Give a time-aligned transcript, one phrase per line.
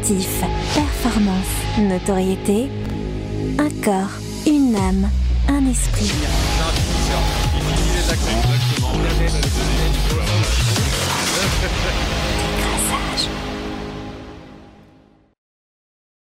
[0.00, 0.42] sportif,
[0.74, 2.68] performance, notoriété,
[3.58, 4.10] un corps,
[4.46, 5.10] une âme,
[5.48, 6.10] un esprit.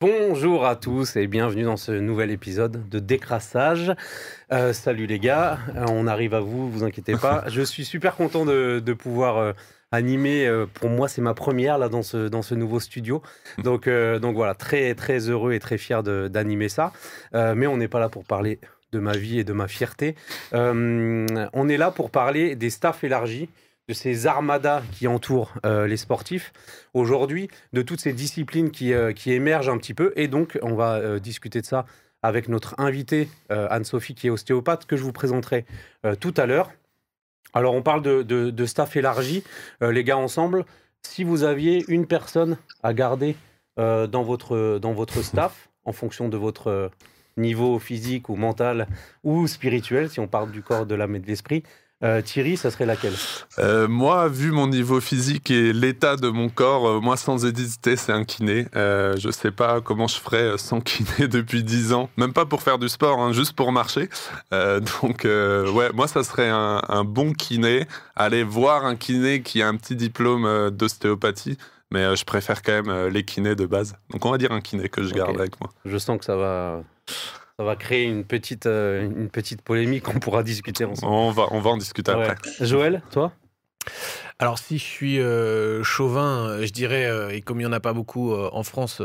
[0.01, 3.93] Bonjour à tous et bienvenue dans ce nouvel épisode de Décrassage.
[4.53, 7.45] Euh, salut les gars, euh, on arrive à vous, vous inquiétez pas.
[7.49, 9.53] Je suis super content de, pouvoir euh,
[9.97, 10.49] animer.
[10.75, 13.23] pour moi, c'est ma première là dans ce, dans ce nouveau studio.
[13.65, 16.93] Donc, donc voilà, très très heureux et très fier d'animer ça.
[17.33, 18.61] mais on n'est pas là pour parler
[18.93, 20.15] de ma vie et de ma fierté.
[20.53, 23.49] on est là pour parler des staffs élargis
[23.89, 26.53] de ces armadas qui entourent euh, les sportifs
[26.95, 30.13] aujourd'hui, de toutes ces disciplines qui, euh, qui, émergent un petit peu.
[30.17, 31.87] Et donc, on va euh, discuter de ça
[32.23, 35.65] avec notre invitée Anne-Sophie, qui est ostéopathe, que je vous présenterai
[36.19, 36.73] tout à l'heure.
[37.57, 39.43] Alors, on parle de, staff élargi,
[39.81, 40.67] les gars, ensemble.
[41.01, 43.35] Si vous aviez une personne à garder
[43.79, 46.91] votre, dans votre staff, en fonction de votre
[47.39, 48.87] niveau physique ou mental
[49.25, 51.63] ou spirituel, si on parle du corps, de l'âme et de l'esprit,
[52.05, 53.15] euh, Thierry, ça serait laquelle?
[53.59, 57.97] Euh, Moi, vu mon niveau physique et l'état de mon corps, euh, moi, sans hésiter,
[57.97, 58.67] c'est un kiné.
[58.75, 62.11] je ne sais pas comment je ferais sans kiné depuis 10 ans.
[62.17, 64.09] Même pas pour faire du sport, hein, juste pour marcher.
[64.51, 67.87] donc, ouais, moi, ça serait un, bon kiné.
[68.15, 71.57] Aller voir un kiné qui a un petit diplôme d'ostéopathie.
[71.93, 73.95] Mais je préfère quand même les kinés de base.
[74.11, 75.71] Donc, on va dire un kiné que je garde avec moi.
[75.85, 76.83] Je sens que ça va
[77.59, 81.13] ça va créer une petite, euh, une petite polémique qu'on pourra discuter ensemble.
[81.13, 82.37] On va, on va en discuter après.
[82.61, 83.33] Joël, toi?
[84.39, 87.73] Alors si je suis euh, chauvin, euh, je dirais, euh, et comme il n'y en
[87.73, 89.01] a pas beaucoup en France,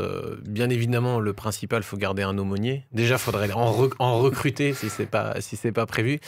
[0.46, 2.84] bien évidemment, le principal, faut garder un aumônier.
[2.92, 6.20] Déjà, il faudrait en, en, recruter si c'est pas si c'est pas prévu.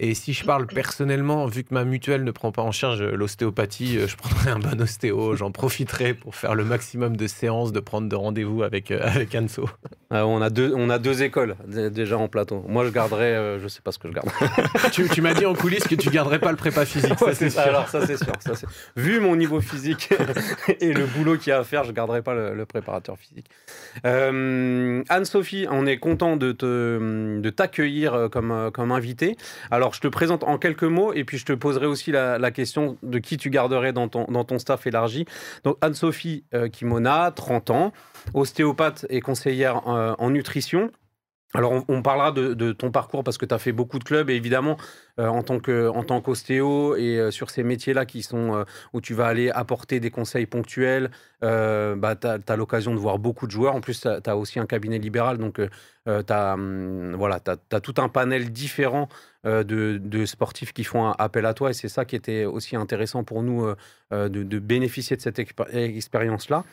[0.00, 4.00] Et si je parle personnellement, vu que ma mutuelle ne prend pas en charge l'ostéopathie,
[4.06, 5.36] je prendrais un bon ostéo.
[5.36, 9.68] J'en profiterai pour faire le maximum de séances, de prendre de rendez-vous avec avec Anso.
[10.10, 12.64] Ah, on a deux on a deux écoles déjà en plateau.
[12.66, 14.28] Moi, je garderais, je sais pas ce que je garde.
[14.92, 17.14] tu, tu m'as dit en coulisses que tu garderais pas le prépa physique.
[17.18, 18.32] ça, c'est Alors ça c'est sûr
[18.96, 20.10] vu mon niveau physique
[20.80, 23.46] et le boulot qu'il y a à faire, je garderai pas le, préparateur physique.
[24.04, 29.36] Euh, Anne-Sophie, on est content de, de t'accueillir euh, comme, euh, comme invité.
[29.70, 32.96] Alors, je te présente en quelques mots et puis je te poserai aussi la, question
[33.02, 35.24] de qui tu garderais dans ton, dans ton staff élargi.
[35.64, 37.92] Donc, Anne-Sophie Kimona, 30 ans,
[38.34, 40.90] ostéopathe et conseillère en nutrition.
[41.52, 44.34] Alors, on, parlera de, ton parcours parce que tu as fait beaucoup de clubs et
[44.34, 44.76] évidemment,
[45.18, 49.26] euh, en tant qu'ostéo et euh, sur ces métiers-là qui sont euh, où tu vas
[49.26, 51.10] aller apporter des conseils ponctuels,
[51.42, 53.74] bah, tu as, l'occasion de voir beaucoup de joueurs.
[53.74, 55.60] En plus, tu as, aussi un cabinet libéral, donc
[56.06, 57.40] tu as, hum, voilà,
[57.72, 59.08] as, tout un panel différent
[59.44, 63.42] de, sportifs qui font appel à toi et c'est ça qui était aussi intéressant pour
[63.42, 63.66] nous
[64.12, 66.64] de, de, bénéficier de cette expérience-là.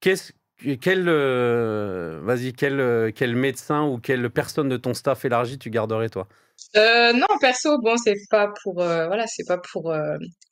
[0.00, 0.32] Qu'est-ce
[0.80, 5.70] quel, euh, vas-y, quel, euh, quel médecin ou quelle personne de ton staff élargi tu
[5.70, 6.28] garderais toi?
[6.76, 9.94] Euh, non, perso, bon, c'est pas pour, voilà, c'est pas pour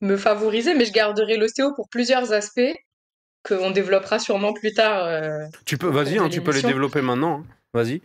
[0.00, 2.74] me favoriser, mais je garderai l'ostéo pour plusieurs aspects
[3.46, 5.48] qu'on développera sûrement plus tard.
[5.66, 7.40] tu peux, vas-y, hein, tu peux les développer maintenant.
[7.40, 7.46] Hein.
[7.74, 8.00] Vas-y.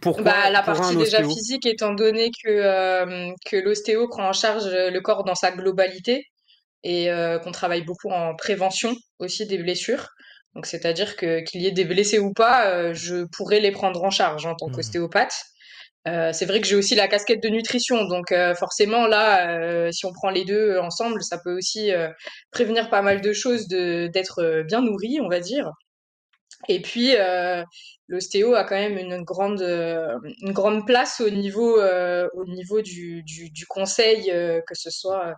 [0.00, 5.00] pourquoi bah, La partie déjà physique, étant donné que, que l'ostéo prend en charge le
[5.00, 6.26] corps dans sa globalité
[6.84, 7.08] et
[7.42, 10.10] qu'on travaille beaucoup en prévention aussi des blessures.
[10.54, 14.02] Donc, c'est-à-dire que qu'il y ait des blessés ou pas, euh, je pourrais les prendre
[14.02, 14.72] en charge en tant mmh.
[14.72, 15.44] qu'ostéopathe.
[16.08, 20.06] Euh, c'est vrai que j'ai aussi la casquette de nutrition, donc euh, forcément là, si
[20.06, 21.90] on prend les deux ensemble, ça peut aussi
[22.50, 25.70] prévenir pas mal de choses de d'être bien nourri, on va dire.
[26.68, 27.12] Et puis
[28.08, 33.50] l'ostéo a quand même une grande une grande place au niveau au niveau du, du,
[33.50, 34.24] du conseil,
[34.66, 35.34] que ce soit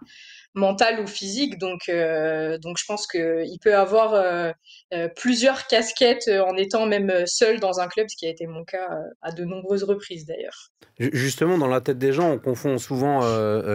[0.55, 1.59] mental ou physique.
[1.59, 4.53] Donc, euh, donc je pense qu'il peut avoir euh,
[4.93, 8.65] euh, plusieurs casquettes en étant même seul dans un club, ce qui a été mon
[8.65, 8.89] cas
[9.23, 10.71] à de nombreuses reprises d'ailleurs.
[10.99, 13.21] Justement, dans la tête des gens, on confond souvent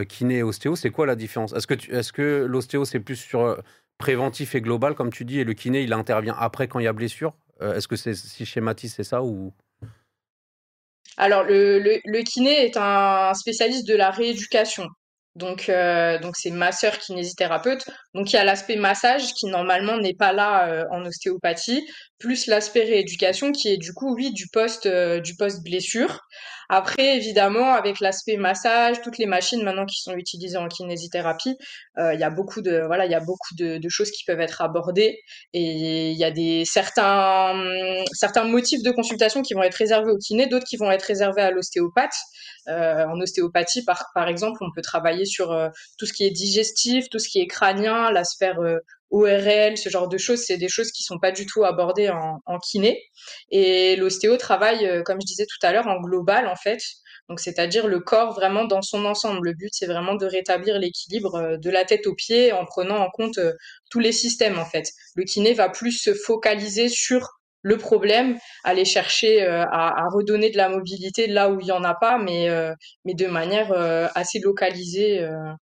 [0.06, 0.76] kiné et ostéo.
[0.76, 1.54] C'est quoi la différence?
[1.54, 3.62] Est-ce que, est que l'ostéo, c'est plus sur
[3.98, 6.88] préventif et global, comme tu dis, et le kiné, il intervient après quand il y
[6.88, 7.34] a blessure?
[7.60, 9.52] Est-ce que c'est si schématise, c'est ça ou?
[11.18, 14.88] Alors, le, le, kiné est un spécialiste de la rééducation.
[15.38, 17.86] Donc, euh, donc c'est masseur kinésithérapeute.
[18.16, 21.88] Donc, il y a l'aspect massage qui normalement n'est pas là euh, en ostéopathie,
[22.18, 26.22] plus l'aspect rééducation qui est du coup, oui, du poste, euh, du poste blessure.
[26.70, 31.56] Après, évidemment, avec l'aspect massage, toutes les machines maintenant qui sont utilisées en kinésithérapie,
[31.98, 34.26] euh, il y a beaucoup de voilà, il y a beaucoup de, de, choses qui
[34.26, 35.18] peuvent être abordées
[35.54, 37.54] et il y a des certains
[38.12, 41.42] certains motifs de consultation qui vont être réservés au kiné, d'autres qui vont être réservés
[41.42, 42.16] à l'ostéopathe.
[42.68, 45.56] En ostéopathie, par, exemple, on peut travailler sur
[45.98, 48.60] tout ce qui est digestif, tout ce qui est crânien, la sphère
[49.10, 52.42] ORL, ce genre de choses, c'est des choses qui sont pas du tout abordées en,
[52.46, 53.02] en kiné.
[53.52, 56.82] Et l'ostéo travaille, comme je disais tout à l'heure, en global en fait.
[57.30, 59.50] Donc, c'est-à-dire le corps vraiment dans son ensemble.
[59.50, 62.98] Le but, c'est vraiment de rétablir l'équilibre euh, de la tête aux pieds en prenant
[62.98, 63.54] en compte euh,
[63.90, 64.86] tous les systèmes, en fait.
[65.16, 70.50] Le kiné va plus se focaliser sur le problème, aller chercher euh, à, à, redonner
[70.52, 72.50] de la mobilité là où il y en a pas, mais,
[73.06, 73.72] mais de manière
[74.16, 75.28] assez localisée,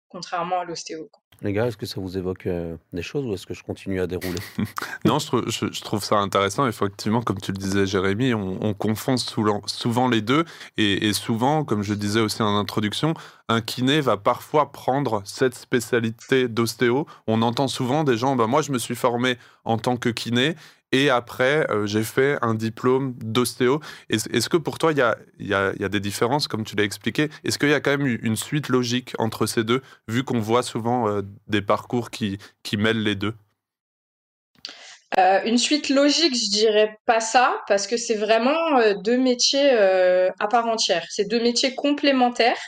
[0.09, 1.09] contrairement à l'ostéo.
[1.43, 3.99] Les gars, est-ce que ça vous évoque euh, des choses ou est-ce que je continue
[3.99, 4.37] à dérouler?
[5.05, 6.67] Non, je trouve, je, trouve, ça intéressant.
[6.67, 10.45] Effectivement, comme tu le disais, Jérémy, on, confond souvent les deux.
[10.77, 13.15] Et, souvent, comme je disais aussi en introduction,
[13.49, 17.07] un kiné va parfois prendre cette spécialité d'ostéo.
[17.25, 20.55] On entend souvent des gens, bah, moi je me suis formé en tant que kiné
[20.91, 23.79] et après, euh, j'ai fait un diplôme d'ostéo.
[24.09, 27.29] Est-ce que pour toi, il y a, des différences, comme tu l'as expliqué?
[27.45, 30.63] Est-ce qu'il y a quand même une suite logique entre ces deux, vu qu'on voit
[30.63, 32.37] souvent euh, des parcours qui,
[32.77, 33.33] mêlent les deux?
[35.17, 40.47] Euh, une suite logique, je dirais pas ça, parce que c'est vraiment deux métiers à
[40.49, 41.05] part entière.
[41.09, 42.61] C'est deux métiers complémentaires,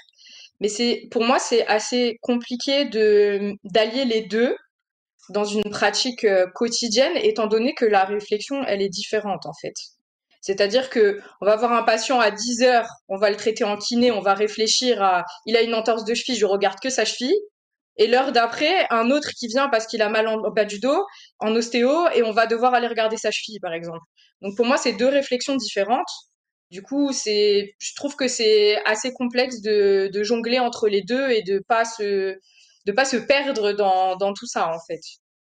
[0.59, 0.69] mais
[1.11, 2.85] pour moi c'est assez compliqué
[3.63, 4.55] d'allier les deux
[5.29, 9.73] dans une pratique euh, quotidienne, étant donné que la réflexion, elle est différente en fait.
[10.41, 13.77] C'est-à-dire que on va voir un patient à 10 heures, on va le traiter en
[13.77, 17.05] kiné, on va réfléchir à il a une entorse de cheville, je regarde que sa
[17.05, 17.35] cheville.
[17.97, 21.05] Et l'heure d'après, un autre qui vient parce qu'il a mal en bas du dos,
[21.39, 23.99] en ostéo, et on va devoir aller regarder sa cheville, par exemple.
[24.41, 26.09] Donc pour moi, c'est deux réflexions différentes.
[26.71, 31.29] Du coup, c'est, je trouve que c'est assez complexe de, de, jongler entre les deux
[31.29, 32.35] et de pas se,
[32.85, 35.01] de pas se perdre dans, dans tout ça en fait.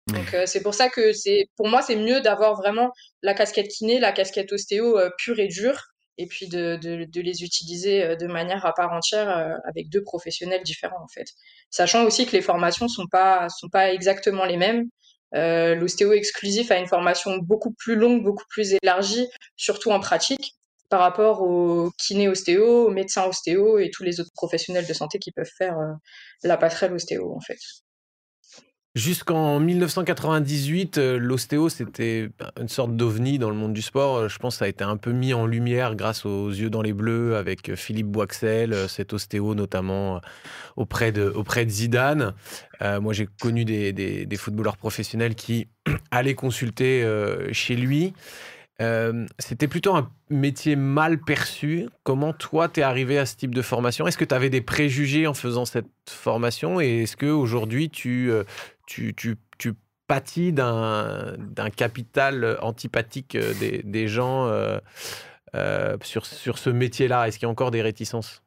[0.08, 2.92] Donc euh, c'est pour ça que c'est pour moi c'est mieux d'avoir vraiment
[3.24, 5.82] la casquette kiné, la casquette ostéo euh, pure et dure
[6.18, 10.02] et puis de, de, de, les utiliser euh, de manière à part entière avec deux
[10.02, 11.28] professionnels différents en fait.
[11.70, 14.90] Sachant aussi que les formations sont pas sont pas exactement les mêmes.
[15.34, 20.57] L'ostéo exclusif a une formation beaucoup plus longue, beaucoup plus élargie, surtout en pratique
[20.90, 25.20] par rapport aux kinés ostéo, aux médecins ostéo et tous les autres professionnels de santé
[25.20, 25.94] qui peuvent faire euh,
[26.44, 27.60] la passerelle ostéo en fait.
[28.96, 32.30] Jusqu'en 1998, euh, l'ostéo, c'était
[32.60, 34.16] une sorte d'ovni dans le monde du sport.
[34.16, 36.72] Euh, je pense que ça a été un peu mis en lumière grâce aux yeux
[36.72, 40.20] dans les bleus avec Philippe Boixel, cet ostéo notamment
[40.78, 42.34] auprès de, auprès de Zidane.
[42.82, 45.68] moi, j'ai connu des, footballeurs professionnels qui
[46.12, 47.06] allaient consulter
[47.52, 48.14] chez lui.
[48.82, 51.90] Euh, c'était plutôt un métier mal perçu.
[52.04, 54.08] Comment toi, t'es arrivé à ce type de formation?
[54.08, 56.80] Est-ce que tu avais des préjugés en faisant cette formation?
[56.80, 58.44] Et est-ce qu'aujourd'hui, tu, euh,
[58.86, 59.74] tu, tu, tu
[60.08, 64.48] pâtis d'un capital antipathique euh, des, des gens
[66.04, 67.28] sur, sur ce métier-là?
[67.28, 68.44] Est-ce qu'il y a encore des réticences?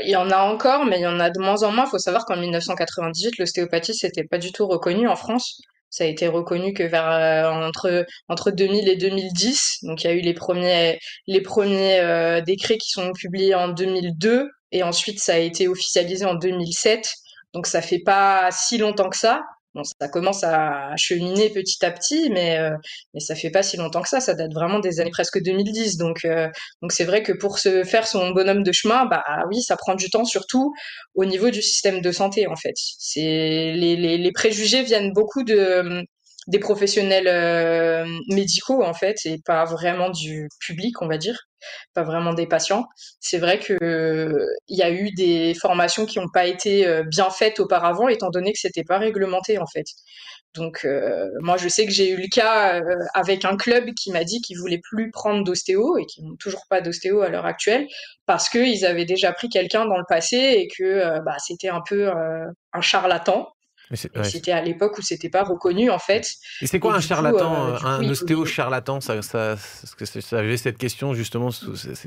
[0.00, 1.84] Il y en a encore, mais il y en a de moins en moins.
[1.86, 5.60] Il faut savoir qu'en 1998, l'ostéopathie, c'était pas du tout reconnu en France.
[5.92, 9.80] Ça a été reconnu que vers euh, entre entre 2000 et 2010.
[9.82, 13.68] Donc il y a eu les premiers les premiers euh, décrets qui sont publiés en
[13.68, 17.12] 2002 et ensuite ça a été officialisé en 2007.
[17.52, 19.42] Donc ça fait pas si longtemps que ça.
[19.74, 22.76] Bon, ça commence à cheminer petit à petit, mais euh,
[23.14, 24.20] mais ça fait pas si longtemps que ça.
[24.20, 25.96] Ça date vraiment des années presque 2010.
[25.96, 26.48] Donc euh,
[26.82, 29.94] donc c'est vrai que pour se faire son bonhomme de chemin, bah oui, ça prend
[29.94, 30.74] du temps, surtout
[31.14, 32.74] au niveau du système de santé en fait.
[32.76, 36.04] C'est les, les, les préjugés viennent beaucoup de
[36.48, 41.38] des professionnels euh, médicaux en fait et pas vraiment du public on va dire
[41.94, 42.86] pas vraiment des patients.
[43.20, 43.78] C'est vrai que
[44.66, 48.30] il y a eu des formations qui n'ont pas été euh, bien faites auparavant étant
[48.30, 49.84] donné que c'était pas réglementé en fait.
[50.54, 52.80] Donc euh, moi je sais que j'ai eu le cas
[53.14, 56.64] avec un club qui m'a dit qu'ils voulaient plus prendre d'ostéo et qu'ils n'ont toujours
[56.68, 57.86] pas d'ostéo à l'heure actuelle
[58.26, 62.10] parce qu'ils avaient déjà pris quelqu'un dans le passé et que bah, c'était un peu
[62.72, 63.48] un charlatan
[63.96, 66.26] c'était à l'époque où c'était pas reconnu en fait.
[66.60, 71.14] Et c'est quoi un charlatan, euh, un ostéo charlatan ça, ça, ça, avait cette question
[71.14, 71.50] justement.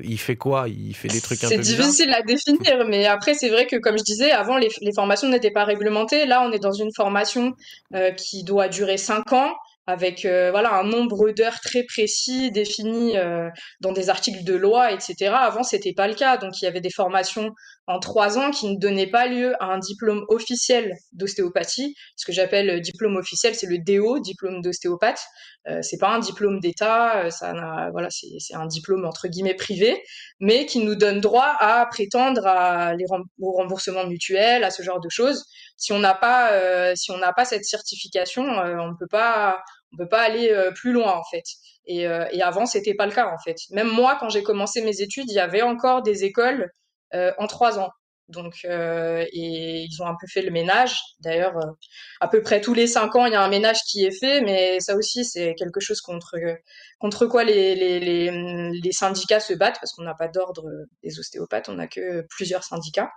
[0.04, 0.68] Il fait quoi?
[0.68, 3.76] Il fait des trucs un peu C'est difficile à définir, mais après c'est vrai que
[3.76, 6.26] comme je disais, avant les, les formations n'étaient pas réglementées.
[6.26, 7.54] Là, on est dans une formation
[7.94, 9.54] euh, qui doit durer 5 ans
[9.88, 13.14] avec euh, voilà un nombre d'heures très précis défini
[13.82, 15.34] dans des articles de loi, etc.
[15.36, 17.54] Avant, c'était pas le cas, donc il y avait des formations
[17.88, 21.96] en trois ans qui ne donnait pas lieu à un diplôme officiel d'ostéopathie.
[22.16, 25.22] Ce que j'appelle euh, diplôme officiel, c'est le DO, diplôme d'ostéopathe.
[25.68, 27.54] Euh, c'est pas un diplôme d'État, euh, ça
[27.92, 30.04] voilà, c'est un diplôme entre guillemets privé,
[30.40, 33.06] mais qui nous donne droit à prétendre à les
[33.40, 35.44] au remboursement mutuel, à ce genre de choses.
[35.78, 39.60] Si on n'a pas, euh, si on n'a pas cette certification, on ne peut pas,
[39.94, 41.44] on peut pas aller plus loin en fait.
[41.88, 43.58] Et, et avant, c'était pas le cas en fait.
[43.72, 46.68] Même moi, quand j'ai commencé mes études, il y avait encore des écoles euh,
[47.14, 47.92] en trois ans.
[48.28, 51.00] Donc, euh, et ils ont un peu fait le ménage.
[51.20, 51.72] D'ailleurs, euh,
[52.20, 54.42] à peu près tous les cinq ans, il y a un ménage qui est fait,
[54.42, 56.36] mais ça aussi, c'est quelque chose contre,
[56.98, 60.66] contre quoi les, les, les, les syndicats se battent, parce qu'on n'a pas d'ordre
[61.04, 63.12] des ostéopathes, on n'a que plusieurs syndicats.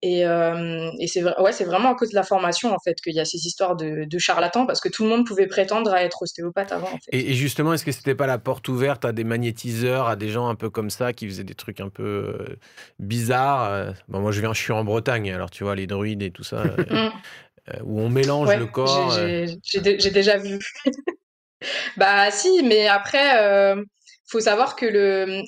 [0.00, 3.14] Et, euh, et c'est ouais, c'est vraiment à cause de la formation en fait qu'il
[3.14, 6.04] y a ces histoires de, de, charlatans parce que tout le monde pouvait prétendre à
[6.04, 6.86] être ostéopathe avant.
[6.86, 7.10] En fait.
[7.10, 10.48] et, justement, est-ce que c'était pas la porte ouverte à des magnétiseurs, à des gens
[10.48, 12.56] un peu comme ça qui faisaient des trucs un peu euh,
[13.00, 13.90] bizarres euh?
[14.06, 16.44] bon, Moi, je viens, je suis en Bretagne, alors tu vois les druides et tout
[16.44, 17.10] ça, mm.
[17.82, 19.18] où on mélange le corps.
[19.64, 20.60] J'ai déjà vu.
[21.96, 23.74] bah si, mais après
[24.30, 24.86] faut savoir que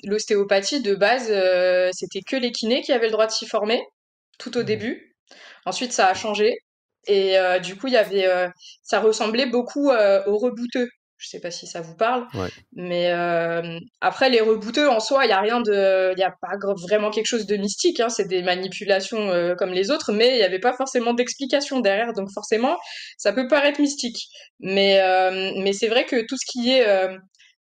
[0.03, 1.31] l'ostéopathie de base,
[1.93, 3.81] c'était que les kinés qui avaient le droit de s'y former
[4.41, 4.65] tout au mmh.
[4.65, 5.15] début.
[5.65, 6.57] Ensuite, ça a changé.
[7.07, 8.47] Et euh, du coup, il y avait, euh,
[8.83, 10.87] ça ressemblait beaucoup euh, aux rebouteux.
[11.17, 12.25] Je sais pas si ça vous parle,
[12.73, 13.11] mais
[14.01, 17.11] après les rebouteux en soi, il y a rien de, il y a pas vraiment
[17.11, 17.99] quelque chose de mystique.
[17.99, 18.09] Hein.
[18.09, 22.13] c'est des manipulations comme les autres, mais il n'y avait pas forcément d'explication derrière.
[22.13, 22.75] Donc forcément,
[23.19, 24.17] ça peut paraître mystique.
[24.61, 24.99] Mais
[25.61, 26.87] mais c'est vrai que tout ce qui est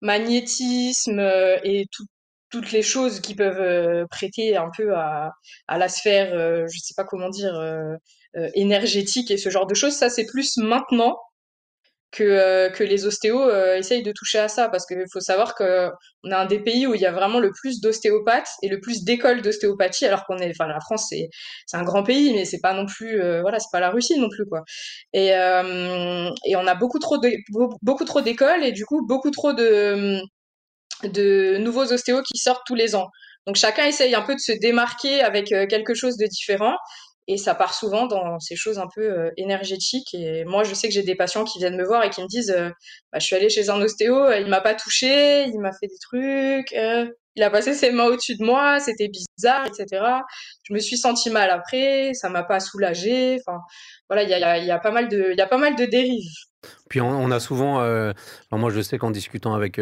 [0.02, 1.18] magnétisme
[1.64, 2.04] et tout,
[2.50, 5.32] toutes les choses qui peuvent euh, prêter un peu à,
[5.68, 7.96] la sphère, euh, je sais pas comment dire, euh,
[8.54, 11.18] énergétique et ce genre de choses, ça c'est plus maintenant
[12.10, 15.90] que, que les ostéos essayent de toucher à ça parce qu'il faut savoir qu'on
[16.30, 19.04] est un des pays où il y a vraiment le plus d'ostéopathes et le plus
[19.04, 22.72] d'écoles d'ostéopathie alors qu'on est, enfin la France c'est un grand pays mais c'est pas
[22.72, 24.62] non plus, voilà c'est pas la Russie non plus quoi.
[25.12, 27.18] Et et on a beaucoup trop
[27.82, 30.22] beaucoup trop d'écoles et du coup beaucoup trop de
[31.04, 33.08] de nouveaux ostéos qui sortent tous les ans.
[33.48, 36.76] Donc chacun essaye un peu de se démarquer avec euh, quelque chose de différent.
[37.30, 40.12] Et ça part souvent dans ces choses un peu euh, énergétiques.
[40.12, 42.26] Et moi, je sais que j'ai des patients qui viennent me voir et qui me
[42.26, 42.68] disent euh,
[43.10, 45.98] bah, Je suis allée chez un ostéo, il m'a pas touché, il m'a fait des
[45.98, 46.72] trucs,
[47.36, 50.04] il a passé ses mains au-dessus de moi, c'était bizarre, etc.
[50.64, 53.38] Je me suis sentie mal après, ça m'a pas soulagée.
[53.46, 53.60] Enfin,
[54.10, 56.30] voilà, il y a, pas mal de dérives.
[56.90, 57.82] Puis on, a souvent,
[58.50, 59.78] moi je sais qu'en discutant avec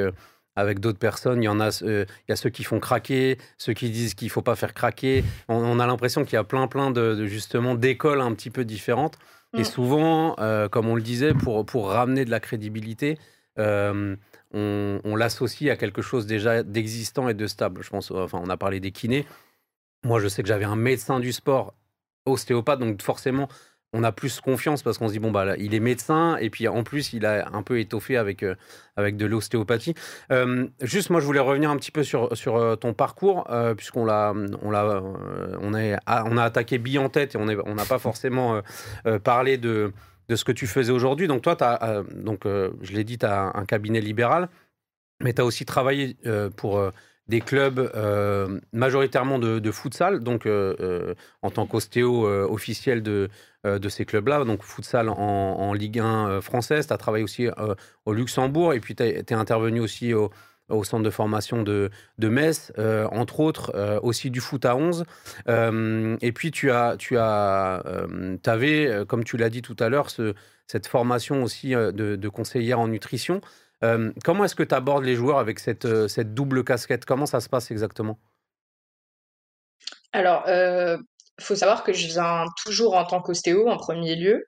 [0.56, 1.42] avec d'autres personnes.
[1.42, 4.14] Il y en a, euh, il y a ceux qui font craquer, ceux qui disent
[4.14, 5.24] qu'il faut pas faire craquer.
[5.48, 9.18] On, a l'impression qu'il y a plein, plein de, justement d'écoles un petit peu différentes.
[9.56, 9.64] Et mm.
[9.64, 13.18] souvent, euh, comme on le disait, pour, pour ramener de la crédibilité,
[13.58, 14.16] euh,
[14.52, 17.82] on, on l'associe à quelque chose déjà d'existant et de stable.
[17.82, 19.26] Je pense, enfin, on a parlé des kinés.
[20.04, 21.74] Moi, je sais que j'avais un médecin du sport
[22.26, 23.48] ostéopathe, donc forcément,
[23.96, 26.68] on a plus confiance parce qu'on se dit bon bah il est médecin et puis
[26.68, 28.54] en plus il a un peu étoffé avec euh,
[28.96, 29.94] avec de l'ostéopathie.
[30.30, 34.04] Euh, juste moi je voulais revenir un petit peu sur sur euh, ton parcours puisqu'on
[34.04, 35.02] l'a on l'a
[35.60, 38.60] on a on a attaqué bille en tête et on n'a pas forcément
[39.24, 39.92] parlé de
[40.28, 41.26] de ce que tu faisais aujourd'hui.
[41.26, 41.56] Donc toi
[42.14, 44.48] donc je l'ai dit tu as un cabinet libéral
[45.22, 46.16] mais tu as aussi travaillé
[46.56, 46.82] pour
[47.28, 47.90] des clubs
[48.72, 50.46] majoritairement de, de, futsal, donc
[51.42, 53.28] en tant qu'ostéo officiel de,
[53.66, 56.86] de ces clubs-là, donc futsal en, en Ligue 1 française.
[56.86, 57.48] Tu as travaillé aussi
[58.04, 60.30] au Luxembourg et puis tu es, intervenu aussi au,
[60.84, 62.72] centre de formation de, de Metz,
[63.12, 65.04] entre autres, aussi du foot à 11.
[65.48, 67.82] et puis tu as, tu as,
[68.46, 70.34] avais, comme tu l'as dit tout à l'heure, ce,
[70.66, 73.40] cette formation aussi de, de conseillère en nutrition.
[73.84, 77.04] Euh, comment est-ce que tu abordes les joueurs avec cette, euh, cette, double casquette?
[77.04, 78.18] Comment ça se passe exactement?
[80.12, 80.96] Alors, euh,
[81.40, 84.44] faut savoir que je viens toujours en tant qu'ostéo en premier lieu.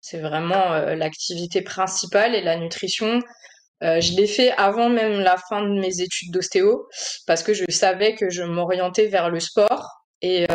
[0.00, 3.20] C'est vraiment l'activité principale et la nutrition.
[3.82, 6.88] je l'ai fait avant même la fin de mes études d'ostéo
[7.26, 9.88] parce que je savais que je m'orientais vers le sport.
[10.22, 10.46] Et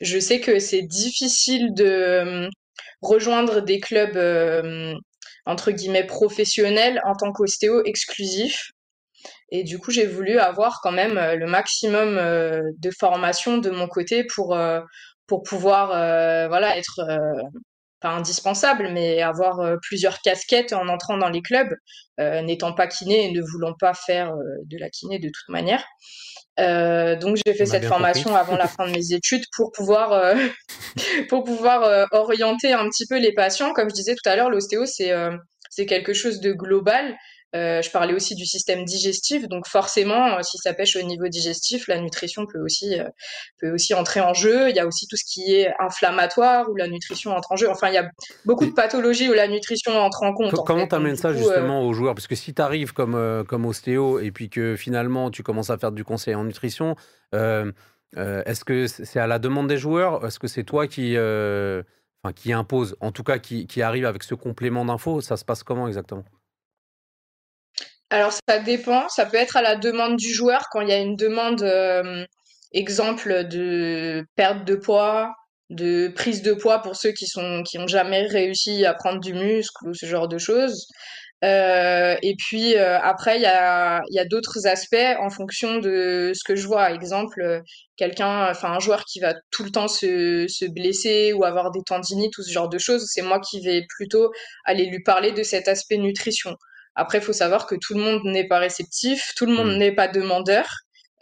[0.00, 2.48] je sais que c'est difficile de
[3.02, 4.18] rejoindre des clubs
[5.46, 8.71] entre guillemets professionnel en tant qu'ostéo exclusif.
[9.54, 13.68] Et du coup, j'ai voulu avoir quand même euh, le maximum euh, de formation de
[13.68, 14.80] mon côté pour, euh,
[15.26, 15.88] pour pouvoir
[16.48, 17.00] voilà, être
[18.00, 21.72] pas indispensable, mais avoir plusieurs casquettes en entrant dans les clubs,
[22.18, 24.34] n'étant pas kiné et ne voulant pas faire
[24.66, 25.82] de la kiné de toute manière.
[26.58, 30.34] Donc j'ai fait cette formation avant la fin de mes études pour pouvoir
[31.30, 33.72] pour pouvoir orienter un petit peu les patients.
[33.72, 35.12] Comme je disais tout à l'heure, l'ostéo c'est
[35.70, 37.16] c'est quelque chose de global.
[37.54, 42.00] Je parlais aussi du système digestif, donc forcément, si ça pêche au niveau digestif, la
[42.00, 42.96] nutrition peut aussi,
[43.60, 44.70] peut aussi entrer en jeu.
[44.70, 47.68] Il y a aussi tout ce qui est inflammatoire où la nutrition entre en jeu.
[47.68, 48.08] Enfin, il y a
[48.44, 50.54] beaucoup de pathologies où la nutrition entre en compte.
[50.64, 52.14] Comment tu amènes ça justement aux joueurs?
[52.14, 55.76] Parce que si tu arrives comme, comme ostéo et puis que finalement tu commences à
[55.76, 56.96] faire du conseil en nutrition,
[57.32, 60.24] est-ce que c'est à la demande des joueurs?
[60.26, 64.22] Est-ce que c'est toi qui enfin, qui impose, en tout cas qui, qui arrive avec
[64.22, 66.24] ce complément d'infos, ça se passe comment exactement?
[68.12, 70.98] Alors ça dépend, ça peut être à la demande du joueur quand il y a
[70.98, 72.26] une demande, euh,
[72.72, 75.32] exemple de perte de poids,
[75.70, 79.88] de prise de poids pour ceux qui sont qui jamais réussi à prendre du muscle
[79.88, 80.86] ou ce genre de choses.
[81.42, 86.32] Euh, et puis euh, après, il y a, y a d'autres aspects en fonction de
[86.34, 86.92] ce que je vois.
[86.92, 87.62] Exemple,
[87.96, 91.82] quelqu'un, enfin un joueur qui va tout le temps se, se blesser ou avoir des
[91.86, 94.30] tendinites ou ce genre de choses, c'est moi qui vais plutôt
[94.66, 96.58] aller lui parler de cet aspect nutrition.
[96.94, 99.78] Après, il faut savoir que tout le monde n'est pas réceptif, tout le monde mmh.
[99.78, 100.66] n'est pas demandeur.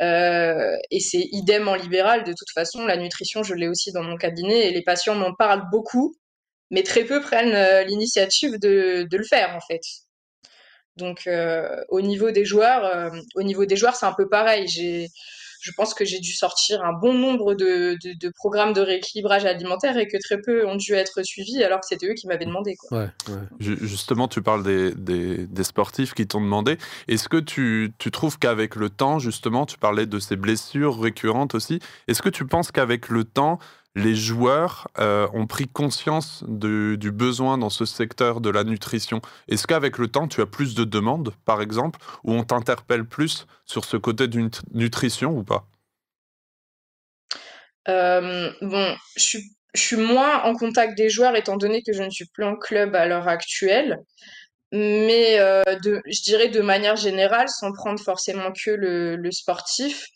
[0.00, 2.24] Euh, et c'est idem en libéral.
[2.24, 5.34] De toute façon, la nutrition, je l'ai aussi dans mon cabinet et les patients m'en
[5.34, 6.14] parlent beaucoup,
[6.70, 9.82] mais très peu prennent euh, l'initiative de, de, le faire en fait.
[10.96, 14.68] Donc, euh, au niveau des joueurs, euh, au niveau des joueurs, c'est un peu pareil.
[14.68, 15.08] J'ai
[15.60, 17.96] je pense que j'ai dû sortir un bon nombre de,
[18.36, 22.06] programmes de rééquilibrage alimentaire et que très peu ont dû être suivis alors que c'était
[22.06, 22.76] eux qui m'avaient demandé.
[23.58, 26.78] Justement, tu parles des, sportifs qui t'ont demandé.
[27.08, 31.54] Est-ce que tu, tu trouves qu'avec le temps, justement, tu parlais de ces blessures récurrentes
[31.54, 33.58] aussi, est-ce que tu penses qu'avec le temps,
[33.94, 39.20] les joueurs euh, ont pris conscience du besoin dans ce secteur de la nutrition.
[39.48, 43.46] Est-ce qu'avec le temps, tu as plus de demandes, par exemple, ou on t'interpelle plus
[43.64, 45.66] sur ce côté de nutrition ou pas?
[47.88, 49.38] Euh, Bon, je
[49.74, 52.94] suis, moins en contact des joueurs étant donné que je ne suis plus en club
[52.94, 53.98] à l'heure actuelle.
[54.72, 60.06] Mais euh, je dirais de manière générale, sans prendre forcément que le sportif,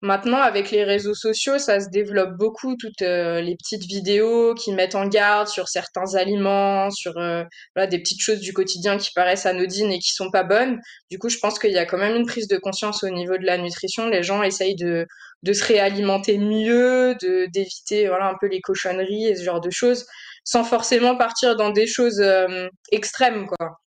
[0.00, 4.72] Maintenant, avec les réseaux sociaux, ça se développe beaucoup, toutes euh, les petites vidéos qui
[4.72, 7.42] mettent en garde sur certains aliments, sur euh,
[7.74, 10.78] voilà, des petites choses du quotidien qui paraissent anodines et qui sont pas bonnes.
[11.10, 13.38] Du coup, je pense qu'il y a quand même une prise de conscience au niveau
[13.38, 14.06] de la nutrition.
[14.06, 15.04] Les gens essayent de,
[15.42, 19.70] de se réalimenter mieux, de d'éviter voilà un peu les cochonneries et ce genre de
[19.70, 20.06] choses,
[20.44, 23.78] sans forcément partir dans des choses euh, extrêmes, quoi.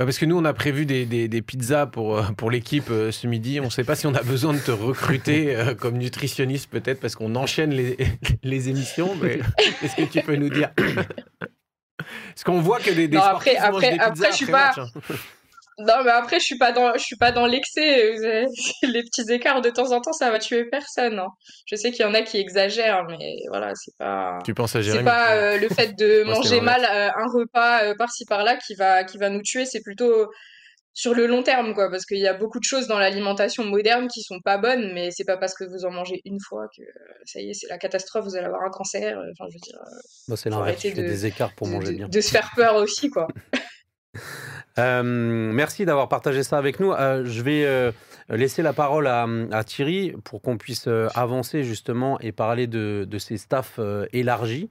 [0.00, 3.12] Bah, parce que nous, on a prévu des, des, pizzas pour, euh, pour l'équipe euh,
[3.12, 3.60] ce midi.
[3.60, 7.00] On ne sait pas si on a besoin de te recruter euh, comme nutritionniste, peut-être,
[7.00, 7.98] parce qu'on enchaîne les,
[8.42, 9.14] les émissions.
[9.20, 9.40] Mais
[9.82, 10.70] est-ce que tu peux nous dire?
[11.98, 14.72] Parce qu'on voit que des, des non, après, après, après, je suis pas.
[15.86, 18.14] Non, mais après, je suis pas dans, je suis pas dans l'excès.
[18.82, 21.18] Les petits écarts de temps en temps, ça va tuer personne.
[21.18, 21.28] Hein.
[21.66, 24.38] Je sais qu'il y en a qui exagèrent, mais voilà, c'est pas.
[24.44, 27.94] Tu penses à C'est pas euh, le fait de manger mal euh, un repas euh,
[27.96, 29.64] par-ci par-là qui va, qui va nous tuer.
[29.64, 30.28] C'est plutôt
[30.92, 34.08] sur le long terme, quoi, parce qu'il y a beaucoup de choses dans l'alimentation moderne
[34.08, 36.82] qui sont pas bonnes, mais c'est pas parce que vous en mangez une fois que
[37.24, 39.16] ça y est, c'est la catastrophe, vous allez avoir un cancer.
[39.16, 39.78] Enfin, je veux dire.
[40.28, 40.82] Bah, c'est l'inverse.
[40.82, 42.08] des écarts pour manger bien.
[42.08, 43.28] De se faire peur aussi, quoi.
[44.78, 46.92] Euh, merci d'avoir partagé ça avec nous.
[46.92, 47.92] Euh, je vais euh,
[48.28, 53.36] laisser la parole à, Thierry pour qu'on puisse avancer justement et parler de, de ces
[53.36, 53.80] staffs
[54.12, 54.70] élargis.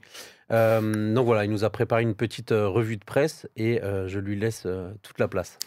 [0.50, 4.66] donc voilà, il nous a préparé une petite revue de presse et je lui laisse
[5.02, 5.58] toute la place.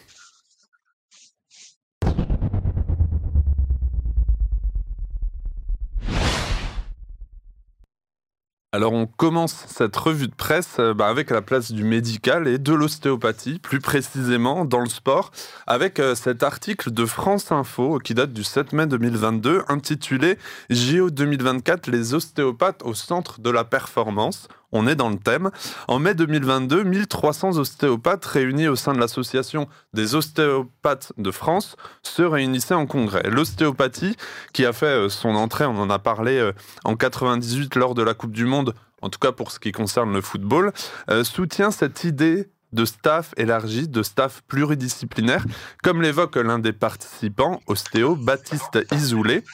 [8.74, 12.58] Alors on commence cette revue de presse euh, bah, avec la place du médical et
[12.58, 15.30] de l'ostéopathie, plus précisément dans le sport,
[15.68, 20.38] avec euh, cet article de France Info qui date du 7 mai 2022 intitulé
[20.70, 25.50] JO 2024, les ostéopathes au centre de la performance on est dans le thème.
[25.88, 32.22] En mai 2022, 1300 ostéopathes réunis au sein de l'association des ostéopathes de France se
[32.22, 33.22] réunissaient en congrès.
[33.30, 34.16] L'ostéopathie,
[34.52, 36.52] qui a fait euh, son entrée, on en a parlé euh,
[36.84, 40.12] en 98 lors de la Coupe du Monde, en tout cas pour ce qui concerne
[40.12, 40.72] le football,
[41.08, 45.46] euh, soutient cette idée de staff élargi, de staff pluridisciplinaire,
[45.84, 49.44] comme l'évoque l'un des participants, ostéo Baptiste Isoulé.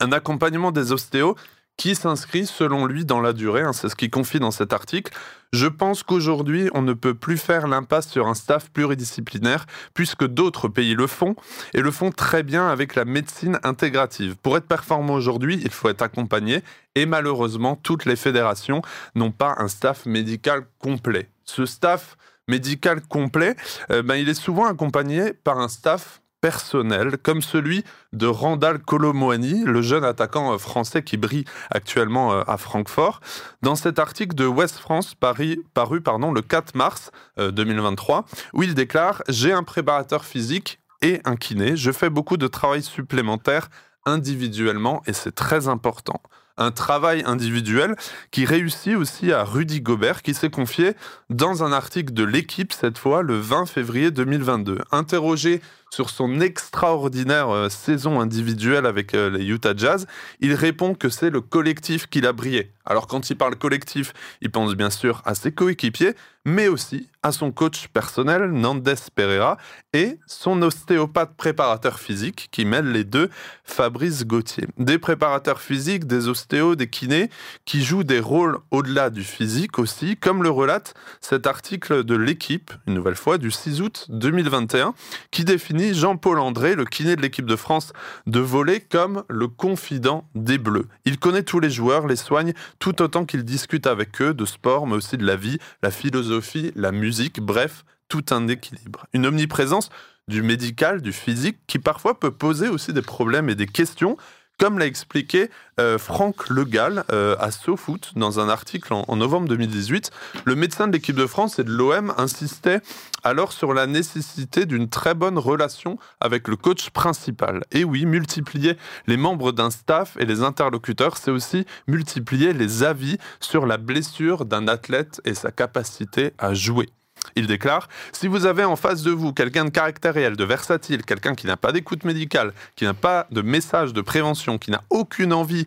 [0.00, 1.36] Un accompagnement des ostéos
[1.76, 5.12] qui s'inscrit selon lui dans la durée, hein, c'est ce qu'il confie dans cet article.
[5.52, 10.68] Je pense qu'aujourd'hui, on ne peut plus faire l'impasse sur un staff pluridisciplinaire, puisque d'autres
[10.68, 11.34] pays le font,
[11.74, 14.36] et le font très bien avec la médecine intégrative.
[14.42, 16.62] Pour être performant aujourd'hui, il faut être accompagné,
[16.94, 18.82] et malheureusement, toutes les fédérations
[19.14, 21.28] n'ont pas un staff médical complet.
[21.44, 22.16] Ce staff
[22.48, 23.56] médical complet,
[23.90, 29.64] euh, ben, il est souvent accompagné par un staff personnels, comme celui de Randall Colomwani,
[29.64, 33.20] le jeune attaquant français qui brille actuellement à Francfort.
[33.62, 38.74] Dans cet article de West France paru, paru pardon, le 4 mars 2023, où il
[38.74, 41.76] déclare J'ai un préparateur physique et un kiné.
[41.76, 43.68] Je fais beaucoup de travail supplémentaire
[44.04, 46.20] individuellement et c'est très important
[46.58, 47.96] un travail individuel
[48.30, 50.94] qui réussit aussi à Rudy Gobert qui s'est confié
[51.30, 54.78] dans un article de l'équipe cette fois le 20 février 2022.
[54.90, 55.60] Interrogé
[55.92, 60.06] sur son extraordinaire euh, saison individuelle avec euh, les Utah Jazz,
[60.40, 62.72] il répond que c'est le collectif qui l'a brillé.
[62.86, 67.30] Alors quand il parle collectif, il pense bien sûr à ses coéquipiers, mais aussi à
[67.30, 69.56] son coach personnel, Nandes Pereira,
[69.92, 73.30] et son ostéopathe préparateur physique qui mêle les deux,
[73.62, 74.66] Fabrice Gauthier.
[74.78, 77.30] Des préparateurs physiques, des ostéos, des kinés,
[77.64, 82.72] qui jouent des rôles au-delà du physique aussi, comme le relate cet article de l'équipe,
[82.88, 84.94] une nouvelle fois, du 6 août 2021,
[85.30, 87.92] qui définit Jean-Paul André, le kiné de l'équipe de France
[88.26, 90.86] de voler, comme le confident des Bleus.
[91.04, 94.86] Il connaît tous les joueurs, les soigne, tout autant qu'il discute avec eux de sport,
[94.86, 99.06] mais aussi de la vie, la philosophie la musique, bref, tout un équilibre.
[99.12, 99.90] Une omniprésence
[100.28, 104.16] du médical, du physique, qui parfois peut poser aussi des problèmes et des questions,
[104.62, 110.12] comme l'a expliqué euh, Franck Legal euh, à SoFoot dans un article en, novembre 2018.
[110.44, 112.80] Le médecin de l'équipe de France et de l'OM insistait
[113.24, 117.64] alors sur la nécessité d'une très bonne relation avec le coach principal.
[117.72, 118.76] Et oui, multiplier
[119.08, 124.44] les membres d'un staff et les interlocuteurs, c'est aussi multiplier les avis sur la blessure
[124.44, 126.88] d'un athlète et sa capacité à jouer.
[127.36, 131.34] Il déclare Si vous avez en face de vous quelqu'un de caractériel, de versatile, quelqu'un
[131.34, 135.32] qui n'a pas d'écoute médicale, qui n'a pas de message de prévention, qui n'a aucune
[135.32, 135.66] envie,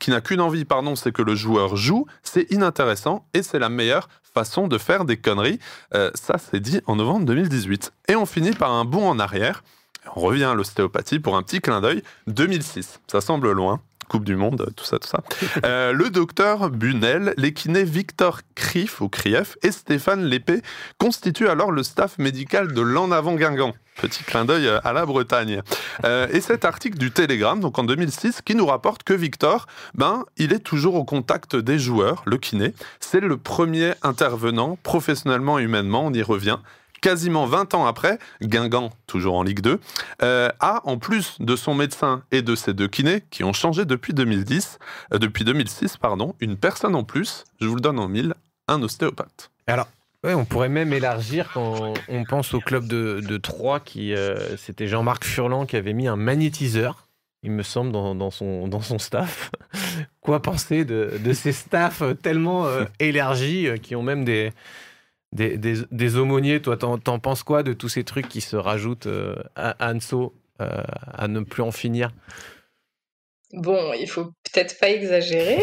[0.00, 3.68] qui n'a qu'une envie, pardon, c'est que le joueur joue, c'est inintéressant et c'est la
[3.68, 5.58] meilleure façon de faire des conneries.
[5.94, 7.92] Euh, ça, c'est dit en novembre 2018.
[8.08, 9.62] Et on finit par un bond en arrière.
[10.16, 12.02] On revient à l'ostéopathie pour un petit clin d'œil.
[12.26, 13.00] 2006.
[13.06, 13.80] Ça semble loin.
[14.12, 15.22] Coupe du Monde, tout ça, tout ça.
[15.64, 20.60] Euh, le docteur Bunel, les kinés Victor Krief ou Krief et Stéphane Lépée
[20.98, 23.72] constituent alors le staff médical de l'En Avant Guingamp.
[23.96, 25.62] Petit clin d'œil à la Bretagne.
[26.04, 30.24] Euh, et cet article du Télégramme, donc en 2006, qui nous rapporte que Victor, ben,
[30.36, 32.74] il est toujours au contact des joueurs, le kiné.
[33.00, 36.58] C'est le premier intervenant professionnellement et humainement, on y revient,
[37.02, 39.78] quasiment 20 ans après, Guingamp, toujours en Ligue 2,
[40.22, 43.84] euh, a, en plus de son médecin et de ses deux kinés, qui ont changé
[43.84, 44.78] depuis 2010,
[45.12, 48.34] euh, depuis 2006, pardon, une personne en plus, je vous le donne en mille,
[48.68, 49.50] un ostéopathe.
[49.66, 49.88] Alors,
[50.24, 54.86] on pourrait même élargir quand on pense au club de, de Troyes, qui euh, c'était
[54.86, 57.08] Jean-Marc Furlan qui avait mis un magnétiseur,
[57.42, 59.50] il me semble, dans, son, dans son staff.
[60.20, 62.68] Quoi penser de, de ces staffs tellement
[63.00, 64.52] élargis qui ont même des,
[65.32, 69.36] des, des, aumôniers, toi, t'en, penses quoi de tous ces trucs qui se rajoutent euh,
[69.56, 72.12] à Anso euh, à ne plus en finir?
[73.52, 75.62] Bon, il faut peut-être pas exagérer,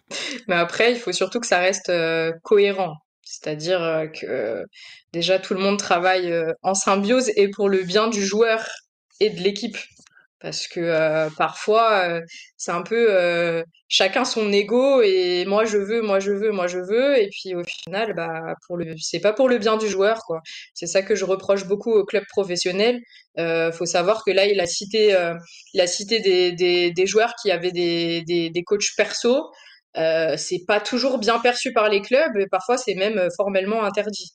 [0.48, 2.96] mais après, il faut surtout que ça reste euh, cohérent.
[3.22, 4.64] C'est-à-dire que
[5.12, 6.30] déjà tout le monde travaille
[6.62, 8.66] en symbiose et pour le bien du joueur
[9.18, 9.78] et de l'équipe
[10.44, 12.20] parce que parfois
[12.58, 16.78] c'est un peu chacun son ego et moi je veux moi je veux moi je
[16.78, 20.20] veux et puis au final bah pour le c'est pas pour le bien du joueur
[20.26, 20.40] quoi.
[20.74, 23.00] C'est ça que je reproche beaucoup au club professionnel.
[23.72, 25.16] Faut savoir que là il a cité
[25.72, 29.50] il a cité des, des, des, joueurs qui avaient des, des, des coachs perso.
[29.94, 34.32] C'est pas toujours bien perçu par les clubs et parfois c'est même formellement interdit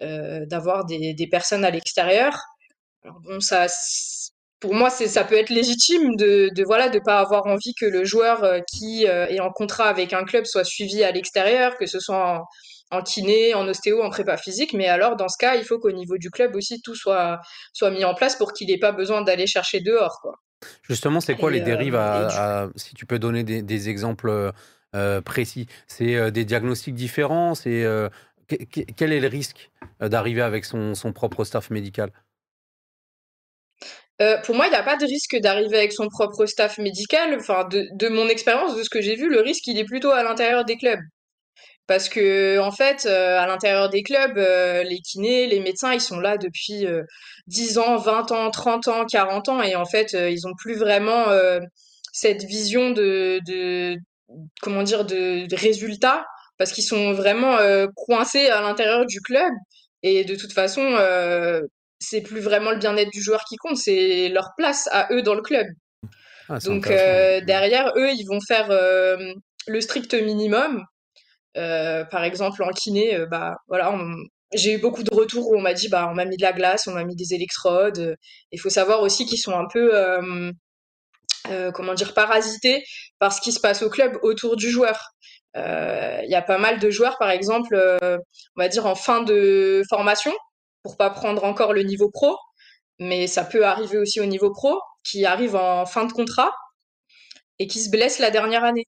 [0.00, 2.38] d'avoir des, des personnes à l'extérieur.
[3.24, 3.68] Bon ça
[4.66, 7.86] pour moi, c'est, ça peut être légitime de, de voilà de pas avoir envie que
[7.86, 11.76] le joueur euh, qui euh, est en contrat avec un club soit suivi à l'extérieur,
[11.76, 12.44] que ce soit
[12.90, 14.72] en, kiné, en ostéo, en prépa physique.
[14.72, 17.40] Mais alors, dans ce cas, il faut qu'au niveau du club aussi tout soit
[17.72, 20.34] soit mis en place pour qu'il n'ait pas besoin d'aller chercher dehors, quoi.
[20.82, 24.52] Justement, c'est quoi les euh, dérives à, si tu peux donner des, des exemples
[25.24, 25.66] précis?
[25.86, 27.54] C'est des diagnostics différents?
[27.54, 27.84] C'est
[28.96, 32.10] quel est le risque d'arriver avec son, son propre staff médical?
[34.22, 37.36] Euh, pour moi, il n'y a pas de risque d'arriver avec son propre staff médical.
[37.38, 40.22] Enfin, de, mon expérience, de ce que j'ai vu, le risque, il est plutôt à
[40.22, 41.00] l'intérieur des clubs.
[41.86, 46.00] Parce que, en fait, euh, à l'intérieur des clubs, euh, les kinés, les médecins, ils
[46.00, 46.86] sont là depuis
[47.46, 51.26] 10 ans, 20 ans, 30 ans, 40 ans, et en fait, ils ont plus vraiment
[52.12, 53.96] cette vision de, de,
[54.62, 56.24] comment dire, de résultats,
[56.58, 57.58] parce qu'ils sont vraiment
[57.94, 59.52] coincés à l'intérieur du club.
[60.02, 60.96] Et de toute façon,
[61.98, 65.34] c'est plus vraiment le bien-être du joueur qui compte, c'est leur place à eux dans
[65.34, 65.66] le club.
[66.48, 69.32] Ah, Donc euh, derrière, eux, ils vont faire euh,
[69.66, 70.84] le strict minimum.
[71.56, 73.94] Euh, par exemple, en kiné, bah voilà,
[74.52, 76.52] j'ai eu beaucoup de retours où on m'a dit bah on m'a mis de la
[76.52, 78.16] glace, on m'a mis des électrodes.
[78.52, 79.90] Il faut savoir aussi qu'ils sont un peu
[81.72, 82.84] comment dire parasités
[83.18, 85.12] par ce qui se passe au club autour du joueur.
[85.54, 89.82] Il y a pas mal de joueurs par exemple, on va dire en fin de
[89.88, 90.32] formation
[90.86, 92.36] pour pas prendre encore le niveau pro,
[93.00, 96.52] mais ça peut arriver aussi au niveau pro qui arrivent en fin de contrat
[97.58, 98.86] et qui se blessent la dernière année.